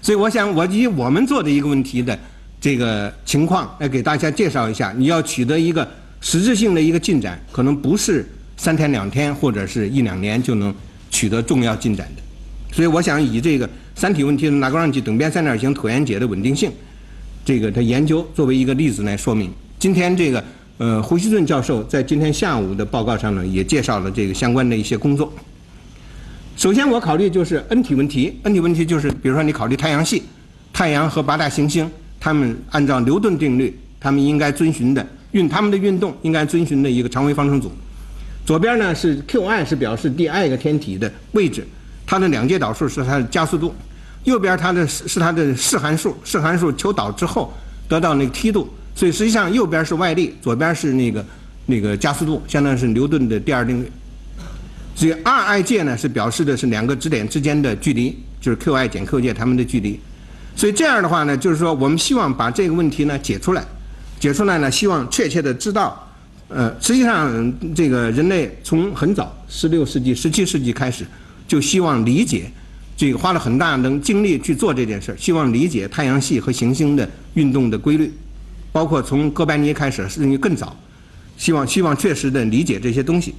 [0.00, 2.18] 所以我想，我以我们做的一个问题的
[2.60, 4.92] 这个情况来给大家介绍一下。
[4.96, 5.88] 你要取得一个
[6.20, 10.74] 实质性的一个进展，可能不是三天两天或者是一两年就能
[11.10, 12.22] 取得重要进展的。
[12.74, 16.70] 所以我想以这个三体问题的拉格朗日等边三角形椭圆解的稳定性，
[17.44, 19.50] 这个的研究作为一个例子来说明。
[19.78, 20.42] 今天这个。
[20.78, 25.32] 呃，胡锡进教授在今天下午的报告上呢，也介绍了这个相关的一些工作。
[26.56, 30.24] 首先，我考虑就是 N 体问题，N 体问题就是，比如说你考虑太阳系，
[30.72, 37.70] 太阳和八大行星，它们按照牛顿定律，它们应该遵循的运，它们的运动应该遵循的一个常规方程组。
[38.44, 41.64] 左边呢是 Qi 是表示第 i 个天体的位置，
[42.04, 43.72] 它的两阶导数是它的加速度，
[44.24, 47.52] 右边它的是它的视函数，视函数求导之后
[47.88, 48.68] 得到那个梯度。
[48.94, 51.24] 所以实际上右边是外力，左边是那个
[51.66, 53.90] 那个加速度，相当于是牛顿的第二定律。
[54.94, 59.98] 所以 r_i 界呢是表示的是两个质点之间的距离，就是 Qi 减 Q 界它们的距离。
[60.54, 63.64] 所以这样的话呢，就是说我们希望把这个问题呢解出来，
[64.20, 66.06] 解出来呢，希望确切的知道，
[66.48, 71.06] 呃，实际上这个人类从很早16世纪、17世纪开始，
[71.48, 72.50] 就希望理解
[72.96, 78.12] 这个花了很大能精力去做这件事儿，希望理解太阳系和行星的运动的规律。
[78.70, 80.74] 包括从哥白尼开始，甚至更早，
[81.36, 83.34] 希望希望确实的理解这些东西。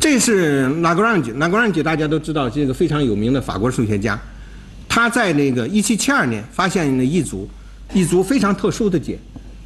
[0.00, 4.18] 这是拉格朗日，拉格朗日大家都知道，这个非常有名的法国数学家，
[4.88, 7.46] 他在那个1772年发现了一组
[7.92, 9.18] 一组非常特殊的解。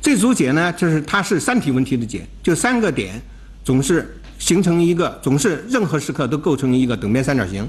[0.02, 3.20] 这组解呢，就是它是三体问题的解，就三个点
[3.64, 7.68] 总是形成一个，总是任何时刻都构成一个等边三角形。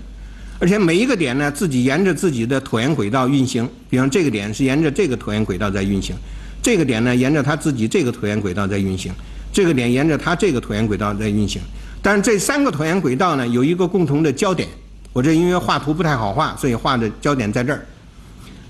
[0.60, 3.69] 而且每一个点呢，自己沿着自己的椭圆轨道运行。
[3.89, 6.15] 比方这个点是沿着这个椭圆轨道在运行，
[6.63, 9.13] 这个点呢沿着它自己这个椭圆轨道在运行，
[9.53, 11.62] 这个点沿着它这个椭圆轨道在运行。
[12.01, 14.67] 但是这三个椭圆轨道呢有一个共同的焦点，
[15.13, 17.86] 我这因为画图不太好画，所以画的焦点在这儿。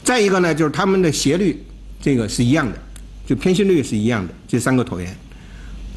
[0.03, 1.63] 再一个呢就是它们的斜率
[2.01, 2.77] 这个是一样的，
[3.25, 5.15] 就偏心率是一样的，这三个椭圆。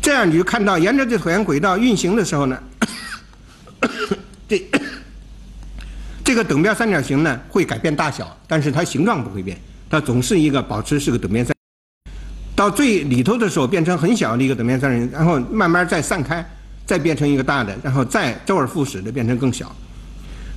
[0.00, 2.62] 这样你就看到沿着这椭圆轨道运行的时候呢，
[4.48, 4.64] 这。
[6.22, 9.58] 这个等边三角形呢会改变大小，但是它形状不会变，
[9.88, 11.52] 它总是一个保持是个等边三。
[12.54, 16.48] 到最里头的时候变成很小的一个等边三角形，然后慢慢再散开，
[16.86, 19.74] 再变成一个大的，然后再周而复始的变成更小。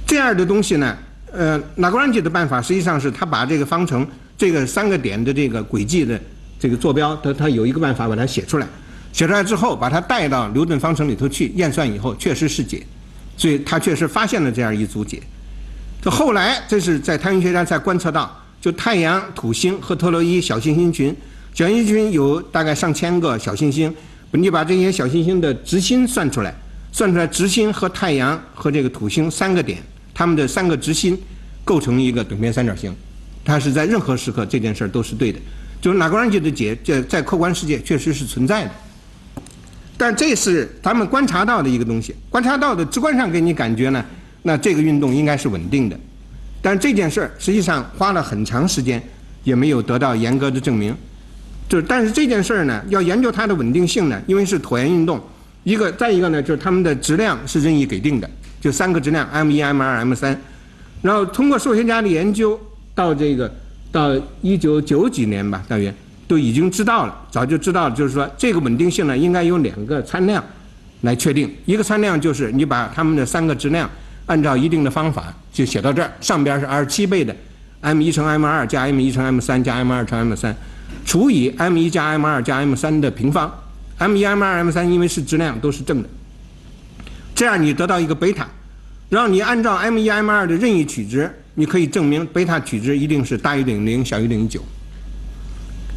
[0.05, 0.95] 这样的东西呢，
[1.31, 6.21] 呃，拉格朗日的办法实际上是他把这个方程这个三个点的这个轨迹的
[6.59, 8.67] 这个坐标，他他有一个办法把它写出来，
[9.13, 12.83] 写出来之后把它带到牛顿方程里头去验算以后，确实是解，
[13.37, 15.21] 所以他确实发现了这样一组解。
[16.01, 21.15] 这后来，这是在太空学家才观测到，就太阳、土星和特洛伊小行星群，
[21.53, 23.93] 小行星群有大概上千个小行星，
[24.31, 26.53] 你把这些小行星的直心算出来，
[26.91, 29.77] 算出来直心和太阳和这个土星三个点，
[30.13, 31.15] 它们的三个直心
[31.63, 32.93] 构成一个等边三角形，
[33.45, 35.39] 它是在任何时刻这件事儿都是对的，
[35.79, 38.71] 就是拉格朗日的解，在在客观世界确实是存在的，
[39.97, 44.03] 但这是他们观察到的一个东西，观察到的直观上给你感觉呢。
[44.41, 45.97] 那这个运动应该是稳定的，
[46.61, 49.01] 但这件事儿实际上花了很长时间，
[49.45, 50.93] 也没有得到严格的证明。
[51.69, 55.21] 就是，但是这件事儿呢，要研究它的稳定性呢，因为是椭圆运动，
[55.63, 58.29] 一个再一个呢，就是它们的质量是任意给定的，
[58.59, 60.37] 就三个质量 m 一、m 二、m 三。
[61.01, 62.59] 然后通过数学家的研究，
[62.93, 63.49] 到这个
[63.91, 65.93] 到一九九几年吧，大约
[66.27, 70.43] 都已经知道了，早就知道了，就是说这个稳定性呢，应该有两个参量
[71.01, 73.89] 来确定，一个参量就是你把它们的三个质量。
[74.25, 77.35] 按照一定的方法就写到这儿，上边是二十七倍的
[77.81, 80.55] m 一乘 m 二加 m 一乘 m 三加 m 二乘 m 三，
[81.05, 83.53] 除以 m 一加 m 二加 m 三的平方
[83.97, 86.07] ，m 一 m 二 m 三因为是质量都是正的，
[87.35, 88.47] 这样你得到一个贝塔，
[89.09, 94.63] 然后你按照 m 一 m 二的任意取值，你可以证明贝塔取值一定是大于等于零，小于等于九。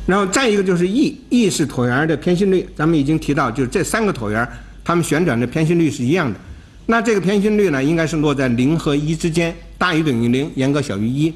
[0.06, 4.48] 然后再一个就是 e，e 是椭圆的偏心率，咱们已经提到，就是这三个椭圆
[4.84, 6.38] 它们旋转的偏心率是一样的。
[6.86, 11.34] 那这个偏心率呢，应该是落在零和一之间，大于等于零，严格小于一。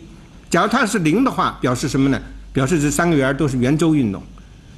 [0.49, 2.20] 假如它是零的话，表示什么呢？
[2.53, 4.22] 表示这三个圆都是圆周运动。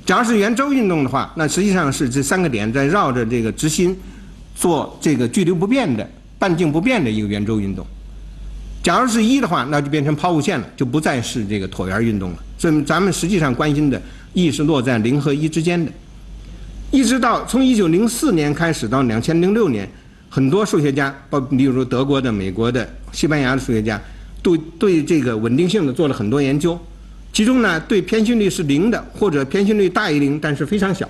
[0.07, 3.95] 假如是圆周运动的话，那实际上是这三个点在绕着这个直心
[4.55, 6.09] 做这个距离不变的
[6.39, 7.87] 半径不变的一个圆周运动。
[8.83, 12.39] 假如是一的话，那就变成抛物线了，就不再是这个椭圆运动了。
[12.59, 14.01] 所以咱们实际上关心的
[14.33, 15.91] e 是落在零和一之间的。
[16.91, 19.89] 一直到从一九零四年开始到两千零六年。
[20.35, 24.01] 很多数学家，包比如德国的、美国的、西班牙的数学家，
[24.43, 26.79] 对对这个稳定性的做了很多研究。
[27.35, 31.07] 其中呢，对偏心率是零的，或者偏心率大于零，但是非常小，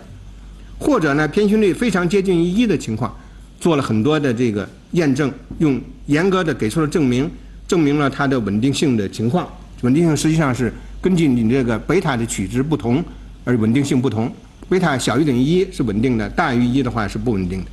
[0.76, 3.16] 或者呢偏心率非常接近于一的情况，
[3.60, 7.30] 做了很多的这个验证，用严格的给出了证明，
[7.72, 9.48] 证明了它的稳定性的情况。
[9.80, 10.70] 稳定性实际上是
[11.00, 13.02] 根据你这个贝塔的取值不同
[13.44, 14.30] 而稳定性不同，
[14.68, 17.66] 贝塔小于等于一是稳定的，大于一的话是不稳定的。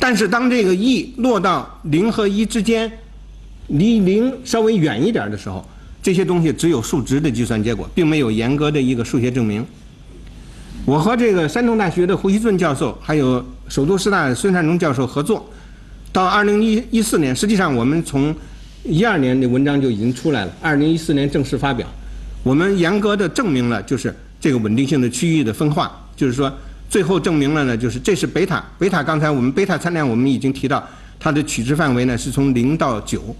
[0.00, 2.90] 但是当这个 e 落到零和一之间，
[3.66, 5.62] 离零稍微远一点的时候，
[6.02, 9.62] 这些东西只有数值的计算结果，并没有严格的一个数学证明。
[10.86, 15.48] 我和这个山东大学的胡锡俊教授，还有首都师大孙善荣教授合作，
[16.12, 18.34] 到二零一一四年，实际上我们从
[18.84, 21.88] 一二年的文章就已经出来了，二零一四年正式发表。
[22.42, 26.52] 我们严格的证明了，就是这个稳定性的区域的分化，就是说
[26.90, 30.86] 最后证明了呢，就是这是贝塔，贝塔刚才我们贝塔参量我们已经提到，
[31.18, 33.34] 它的取值范围呢是从零到九。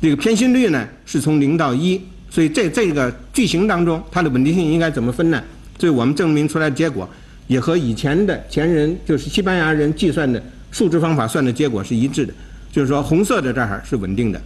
[0.00, 5.42] 这个偏心率呢是从零到一，所以在这个句型当中，它的稳定性应该怎么分呢？
[5.76, 7.08] 所以我们证明出来的结果
[7.48, 10.40] 也和以前的前人就是西班牙人计算的
[10.70, 12.32] 数值方法算的结果是一致的，
[12.70, 14.40] 就是说红色的这儿是稳定的，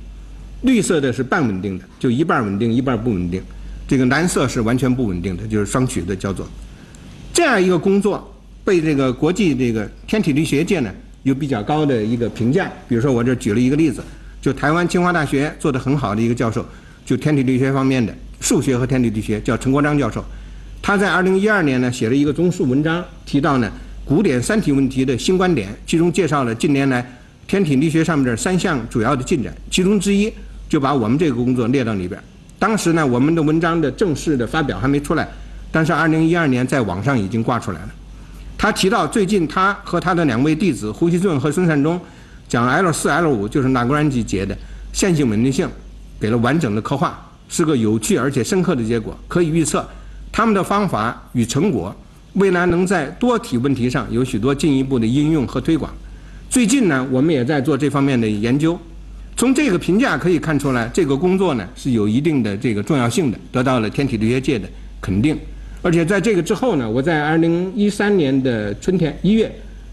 [0.63, 3.43] 绿色的是半稳定的，就一半稳定一半不稳定，
[3.87, 6.49] 这个蓝色是完全不稳定的，就是双曲的叫做。
[7.33, 8.35] 这样一个工作
[8.65, 10.91] 被这个国际这个天体力学界呢
[11.23, 14.03] 有比较高的一个评价，比如说我这举了一个例子。
[14.41, 16.65] 就台湾清华大学做的很好的一个教授，
[17.05, 20.25] 就天体力学方面的数学和天体力学，叫陈国章教授。
[20.81, 23.71] 他在二零一二年呢写了一个综述文章，提到呢
[24.05, 27.05] 古典三体问题的新观点，其中介绍了近年来
[27.49, 30.33] 天体力学上面的三项主要的进展，其中之一
[30.69, 32.21] 就把我们这个工作列到里边。
[32.59, 35.29] 当时呢我们的文章的正式的发表还没出来，
[35.71, 37.89] 但是二零一二年在网上已经挂出来了。
[38.57, 42.01] 他提到最近他和他的两位弟子胡锡俊和孙善忠。
[42.49, 44.57] 讲 L 四 L 五就是拉格朗日结的
[44.91, 45.69] 线性稳定性，
[46.19, 47.15] 给了完整的刻画，
[47.47, 49.15] 是个有趣而且深刻的结果。
[49.29, 49.87] 可以预测，
[50.33, 51.95] 他们的方法与成果
[52.33, 55.93] 未来能在多体问题上有许多进一步的应用和推广。
[56.49, 58.81] 最近呢，我们也在做这方面的研究。
[59.39, 64.69] 从这个评价可以看出来，这个工作呢是有一定的这个重要性的，得到了天体力学界的
[65.01, 65.39] 肯定。
[65.81, 69.49] 而且在这个之后呢，我在二零一三年的春天一月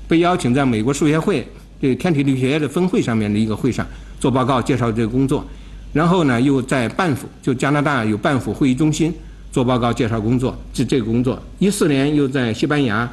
[0.08, 1.48] 被邀请在美国数学会。
[1.80, 3.86] 这个天体力学的分会上面的一个会上
[4.20, 5.46] 做报告介绍这个工作，
[5.94, 9.14] 然后呢又在半府就加拿大有半府会议中心
[9.52, 13.08] 做报告介绍工作，这这个工作一四年又在西班牙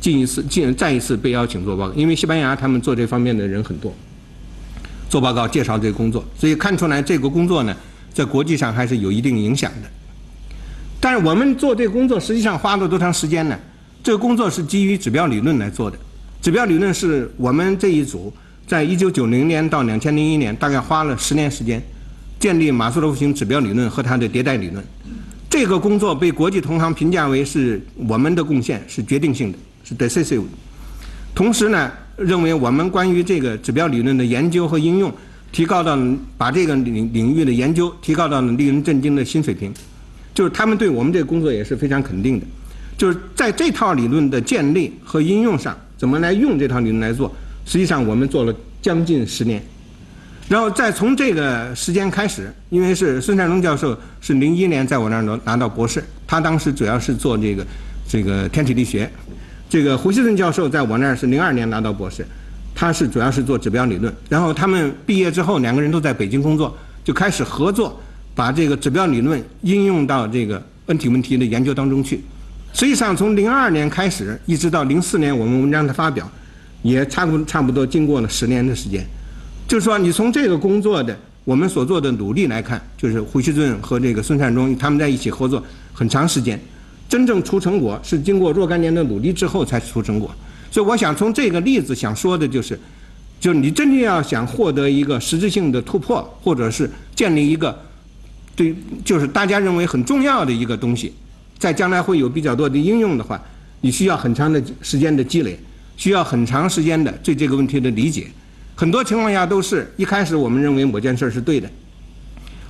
[0.00, 3.92] 进一次进再一次被邀请做报告，因为西班牙他们做这方面的人很多，
[5.08, 7.76] 做报告介绍这个工作，所以看出来这个工作呢
[8.12, 9.88] 在国际上还是有一定影响的。
[11.00, 13.58] 但是我们做这个工作实际上花了多长时间呢？
[14.02, 15.98] 这个工作是基于指标理论来做的。
[16.40, 18.32] 指标理论是我们这一组
[18.66, 21.82] 在一九九零年到两千零一年，大概花了十年时间，
[22.38, 24.84] 建立马斯洛夫型指标理论和它的迭代理论。
[25.50, 30.44] 这个工作被国际同行评价为是我们的贡献，是决定性的，是 decisive。
[31.34, 35.12] 同时呢，认为我们关于这个指标理论的研究和应用，
[35.52, 35.98] 提高到
[36.36, 39.72] 把这个领领域的研究提高到了令人震惊的新水平。
[40.34, 42.46] 就是他们对我们这个工作也是非常肯定的。
[42.96, 45.76] 就是在这套理论的建立和应用上。
[45.98, 47.28] 怎么来用这套理论来做？
[47.66, 49.60] 实际上我们做了将近十年，
[50.48, 57.66] 然后再从这个时间开始，因为是孙善荣教授是零一年在我那儿拿拿到博士，他当时主要是做这个
[58.08, 59.10] 这个天体力学。
[59.68, 62.24] 这个胡锡进教授在我那儿是零二年拿到博士，
[62.74, 64.12] 他是主要是做指标理论。
[64.28, 68.00] 然后他们毕业之后，两个人都在北京工作，就开始合作，
[68.34, 72.22] 把这个指标理论应用到这个问题问题的研究当中去。
[72.72, 76.30] 实际上，从零二年开始，一直到零四年我们文章的发表，
[76.82, 79.04] 也差不差不多经过了十年的时间。
[79.66, 81.14] 就是说，你从这个工作的
[81.44, 85.62] 我们所做的努力来看，就是胡锡进和这个孙善忠他们在一起合作
[85.92, 86.58] 很长时间，
[87.08, 90.30] 真正出成果是经过若干年的努力之后才出成果。
[90.70, 92.78] 所以，我想从这个例子想说的就是，
[93.40, 97.76] 就是你真正要想获得一个实质性的突破，或者是建立一个
[98.54, 101.14] 对，就是大家认为很重要的一个东西。
[101.58, 103.42] 在将来会有比较多的应用的话，
[103.80, 105.58] 你需要很长的时间的积累，
[105.96, 108.26] 需要很长时间的对这个问题的理解。
[108.76, 111.68] 很多情况下都是一开始我们认为某件事是对的，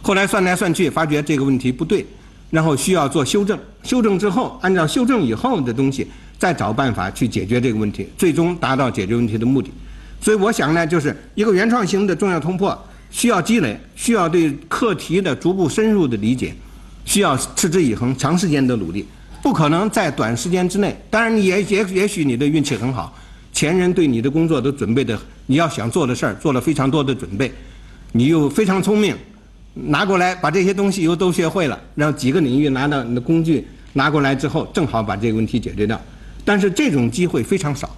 [0.01, 2.07] 后来算来算去发觉这个问题不对，
[2.51, 3.59] 然后需要做修正。
[3.83, 6.07] 修正之后，按照修正以后的东西
[6.39, 9.71] 再找办法去解决这个问题，最终达到解决问题的目的。
[10.21, 12.77] 所以我想呢，就是一个原创型的重要突破，
[13.11, 16.55] 需要积累，需要对课题的逐步深入的理解。
[17.05, 19.03] 需要持之以恒、长时间的努力，
[19.43, 20.95] 不可能在短时间之内。
[21.09, 23.17] 当然，你也也也许你的运气很好，
[23.51, 27.51] 前人对你的工作都准备的，你要想做的事儿做了非常多的准备，
[28.13, 29.17] 你又非常聪明，
[29.75, 36.01] 拿过来把这些东西又都学会了，然后几个领域拿到你的工具拿过来之后，正好把这个问题解决掉。
[36.45, 37.95] 但是这种机会非常少，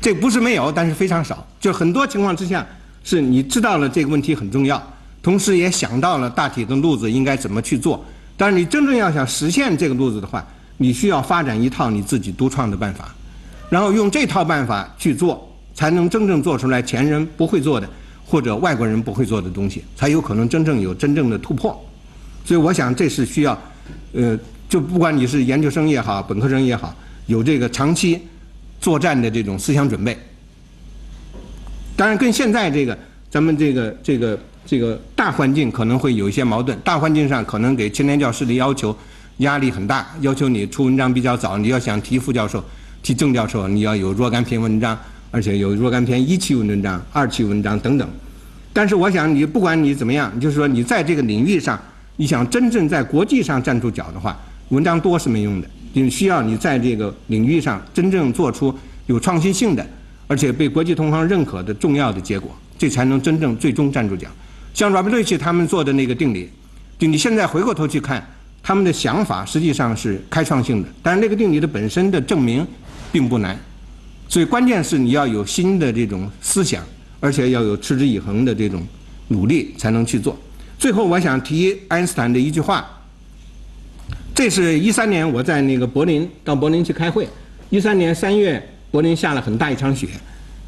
[0.00, 1.46] 这不是没有，但是非常少。
[1.60, 2.66] 就很多情况之下，
[3.02, 4.80] 是你知道了这个问题很重要，
[5.22, 8.04] 同时也想到了大体的路子应该怎么去做。
[8.36, 13.12] 但是你真正要想实现这个路子的话，你需要发展一套你自己独创的办法，
[13.68, 17.90] 然后用这套办法去做，才能真正做出来前人不会做的
[18.28, 21.82] 或者外国人不会做的东西，才有可能真正有真正的突破。
[22.44, 23.58] 所以我想这是需要，
[24.12, 26.94] 呃，就不管你是研究生也好，本科生也好。
[27.26, 28.20] 有这个长期
[28.80, 30.16] 作战的这种思想准备，
[31.96, 32.96] 当然跟现在这个
[33.30, 36.78] 咱们这个这个这个大环境可能会有一些矛盾。
[36.84, 38.96] 大环境上可能给青年教师的要求
[39.38, 42.64] 压力很大，要求你出文章比较早，你要想提副教授、
[43.02, 44.98] 提正教授，你要有若干篇文章，
[45.30, 48.08] 而且有若干篇一期文章、二期文章等等。
[48.72, 51.80] 但是我想，你不管你怎么样，就是说你在这个领域上，
[52.16, 55.68] 你想真正在国际上站住脚的话，文章多是没用的。
[55.94, 58.72] 就需要你在这个领域上真正做出
[59.06, 59.84] 有创新性的，
[60.28, 64.28] 而且被国际同行认可的重要的结果，这才能真正最终站住脚。
[64.74, 66.48] 像 Robert Rich 他们做的那个定理，
[66.98, 68.24] 就你现在回过头去看，
[68.62, 72.64] 他们的想法实际上是开创性的，但是那个定理的本身的证明
[73.10, 73.58] 并不难。
[74.28, 76.84] 所以关键是你要有新的这种思想，
[77.18, 78.86] 而且要有持之以恒的这种
[79.28, 80.38] 努力才能去做。
[80.78, 82.86] 最后，我想提爱因斯坦的一句话。
[84.34, 87.28] 这是一三年我在那个柏林到柏林去开会，
[87.70, 88.62] 一三年三月
[88.92, 90.06] 柏林下了很大一场雪，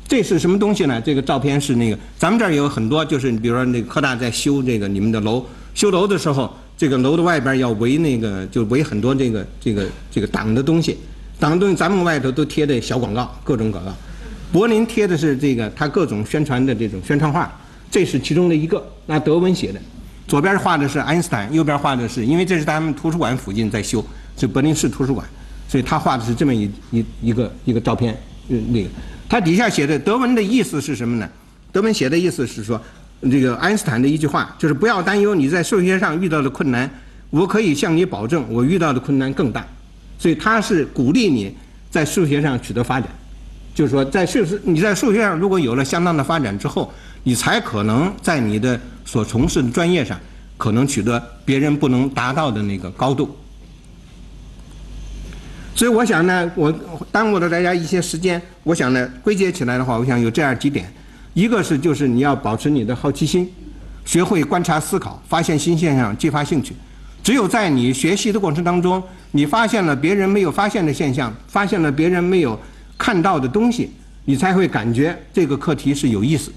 [0.09, 1.01] 这是什么东西呢？
[1.01, 10.97] 这个照片是那个咱们这儿有很多，就是比如说那个科大在修这个你们的楼，修楼的时候，这个楼的外边要围那个就围很多这个这个这个挡的东西，
[11.41, 13.91] 党的东西咱们外头都贴的小广告，各种广告，
[14.53, 17.51] 柏林贴的是这个它各种宣传的这种宣传画，
[17.91, 19.81] 这是其中的一个，拿德文写的。
[20.29, 24.05] 左边画的是爱因斯坦，右边画的是，因为这是他们图书馆附近在修，
[24.37, 25.27] 是柏林市图书馆，
[25.67, 28.15] 所以他画的是这么一一一个一个照片，
[28.49, 28.89] 嗯那个，
[29.29, 31.29] 他底下写的德文的意思是什么呢？
[31.73, 32.81] 德文写的意思是说，
[33.23, 36.89] 这个爱因斯坦的一句话就是不要担忧你在数学上遇到的困难，
[37.31, 39.67] 我可以向你保证，我遇到的困难更大，
[40.21, 41.53] 所以他是鼓励你
[41.91, 43.11] 在数学上取得发展，
[43.75, 46.93] 就是说在数你在数学上如果有了相当的发展之后。
[47.23, 50.19] 你才可能在你的所从事的专业上，
[50.57, 53.37] 可能取得别人不能达到的那个高度。
[55.75, 56.75] 所以我想呢，我
[57.13, 58.41] 耽误了大家一些时间。
[58.63, 60.91] 我想呢，归结起来的话，我想有这样几点：
[61.35, 63.53] 一个是就是你要保持你的好奇心，
[64.07, 66.75] 学会观察思考，发现新现象，激发兴趣。
[67.31, 69.01] 只有在你学习的过程当中，
[69.31, 72.59] 你发现了别人没有发现的现象，发现了别人没有
[72.99, 73.89] 看到的东西，
[74.25, 76.57] 你才会感觉这个课题是有意思的。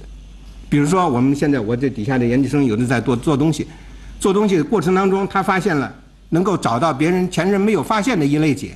[0.69, 3.67] 比如说，我们现在我这底下的研究生有的在做做东西，
[4.19, 5.93] 做东西的过程当中，他发现了
[6.29, 8.71] 能够找到别人前人没有发现的一类解，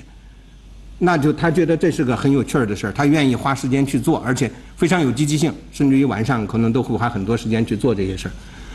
[0.99, 8.31] 那就他觉得这是个很有趣儿的事儿，他愿意花时间去做，而且非常有积极性，甚至于晚上可能都会花很多时间去做这些事儿。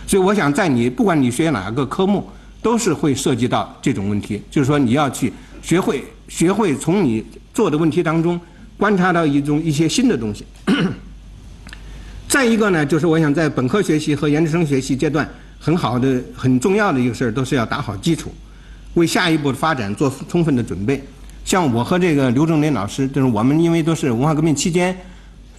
[0.08, 2.28] 所以，我想在你不管你学哪个科目，
[2.62, 8.40] 都是会涉及到这种问题，就是说你要去学会学会从你做的问题当中
[8.78, 10.46] 观察到一种一些新的东西。
[12.28, 18.32] 再一个呢，就是我想在本科学习和研究生学习阶段，很好的、很重要的一个事儿，都是要打好基础，
[18.94, 21.02] 为下一步的发展做充分的准备。
[21.44, 24.96] 像我和这个刘正林老师，就是我们因为都是文化革命期间，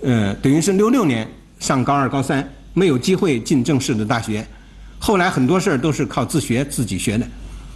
[0.01, 1.27] 呃，等于是六六年
[1.59, 4.43] 上高二、高三，没有机会进正式的大学，
[5.05, 7.27] 后来很多事儿都是靠自学、自己学的，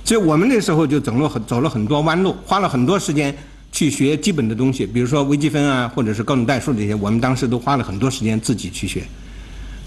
[0.05, 3.36] 所以我们那时候就走了很走了很多弯路，花了很多时间。
[3.69, 9.03] 去学基本的东西，比如说微积分啊，或者是高等代数这些，我们当时都花了很多时间自己去学。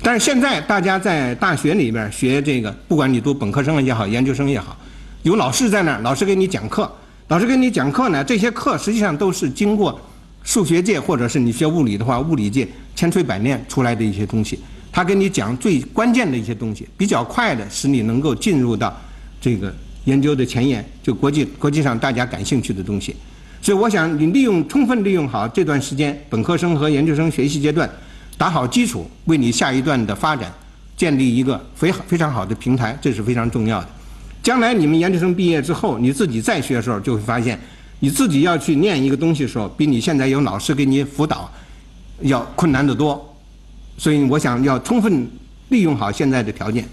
[0.03, 4.76] 但是现在大家在大学里边学这个，不管你读本科生也好，研究生也好，
[5.22, 6.93] 有老师在那儿，老师给你讲课，
[7.28, 9.99] 老师给你讲课呢，这些课实际上都是经过
[10.45, 14.61] 数学界或者是你学物理的话，物理界千锤百炼出来的一些东西。
[14.93, 18.95] 他跟你讲最关键的一些东西，比较快的使你能够进入到
[19.41, 19.72] 这个
[20.05, 23.14] 研究的前沿，就国际国际上大家感兴趣的东西。
[23.62, 27.88] 所以，我想你利用充分利用好这段时间，本科生和研究生学习阶段，
[28.38, 30.53] 打好基础，为你下一段的发展
[30.97, 33.88] 建立一个非非常好的平台，这是非常重要的。
[34.43, 37.61] 将来你们研究生毕业之后，你自己再学的时候，就会发现
[38.01, 41.53] 你自己要去念一个东西的时候，比你现在有老师给你辅导
[42.22, 43.30] 要困难得多。
[44.01, 45.28] 所以，我想要充分
[45.68, 46.88] 利用好现在的条件。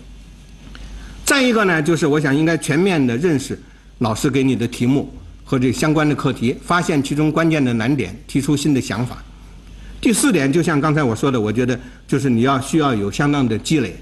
[1.24, 3.58] 再一个呢，就是我想应该全面的认识
[4.00, 5.10] 老师给你的题目。
[5.46, 9.24] 和这相关的课题，发现其中关键的难点，提出新的想法。
[10.02, 13.96] 第四点，就像刚才我说的，我觉得就是你要需要有相当的积累，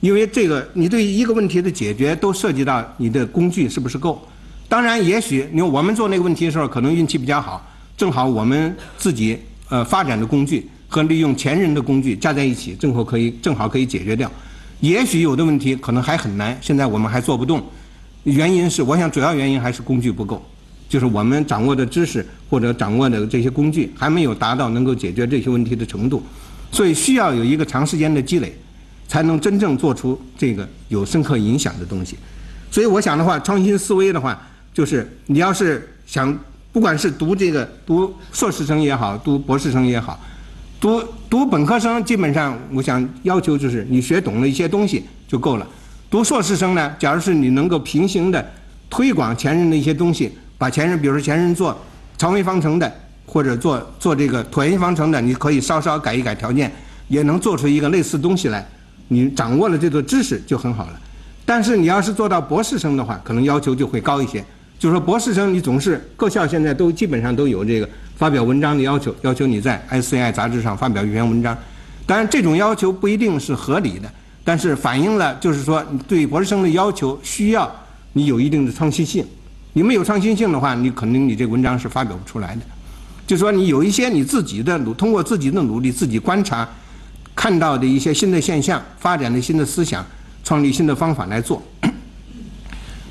[0.00, 4.20] 因为这个你对一个问题的解决都涉及到你的工具是不是够。
[4.68, 9.38] 当然，也许你我们做那个问题的时候可能运气比较好，正好我们自己
[9.70, 14.30] 呃发展的工具和利用前人的工具加在一起，正好可以正好可以解决掉。
[14.80, 17.64] 也许有的问题可能还很难，现在我们还做不动，
[18.24, 20.44] 原因是我想主要原因还是工具不够，
[20.90, 26.22] 就是我们掌握的知识或者掌握的这些工具还没有达到能够解决这些问题的程度，
[26.70, 28.54] 所以需要有一个长时间的积累，
[29.08, 32.18] 才能真正做出这个有深刻影响的东西。
[32.70, 34.38] 所以我想的话，创新思维的话，
[34.74, 36.38] 就是你要是想，
[36.70, 40.20] 不管是读这个读硕士生也好，读博士生也好。
[40.82, 45.64] 读读本科生，基本上我想要求就是你学懂了一些东西就够了。
[46.10, 48.44] 读硕士生呢，假如是你能够平行的
[48.90, 51.80] 推广前人的一些东西，把前人，比如说前人做
[52.18, 52.92] 长微方程的，
[53.24, 56.68] 或者做做这个椭圆方程的，你可以稍稍改一改条件，
[57.06, 58.66] 也能做出一个类似东西来。
[59.06, 61.00] 你掌握了这个知识就很好了。
[61.46, 64.44] 但是你要是做到博士生的话，可能要求就会高一些。
[64.80, 67.88] 就是说博士生，你总是各校现在都基本上都有这个。
[68.22, 71.58] 发表文章的要求，要求你在 SCI 杂志上发表一篇文章。
[72.06, 74.08] 当然，这种要求不一定是合理的，
[74.44, 77.68] 但是反映了就是说，对博士生的要求需要
[78.12, 79.26] 你有一定的创新性。
[79.72, 82.60] 你没有创新性的话，你肯定你这文章是发表不出来的。
[83.26, 86.68] 就说你有一些你自己的努，通过自己的努力，自己观察
[87.34, 90.06] 看到的一些新的现象，发展的新的思想，
[90.44, 91.60] 创立新的方法来做。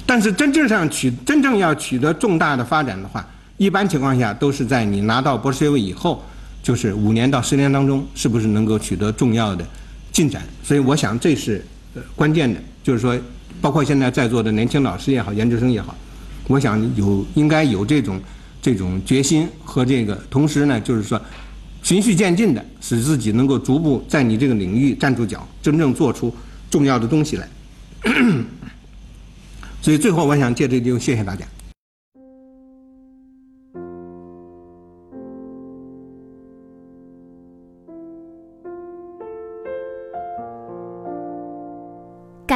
[0.05, 3.28] 但是真正上取真正要取得重大的发展的话，
[3.62, 6.24] 一般情况下都是在你拿到博士学位以后，
[6.64, 9.64] 就是五年到十年当中，是不是能够取得重要的
[10.12, 10.41] 进展？
[10.64, 11.64] 所以我想这是
[12.16, 13.16] 关键的，就是说，
[13.62, 15.95] 包括现在在座的年轻老师也好，研究生也好，
[16.47, 18.20] 我想有应该有这种
[18.59, 21.22] 这种决心和这个，同时呢，就是说
[21.84, 26.36] 循序渐进的，使自己能够逐步在你这个领域站住脚，真正做出
[26.72, 27.47] 重要的东西来。
[29.84, 31.45] 所以最后，我想借这个机会谢谢大家。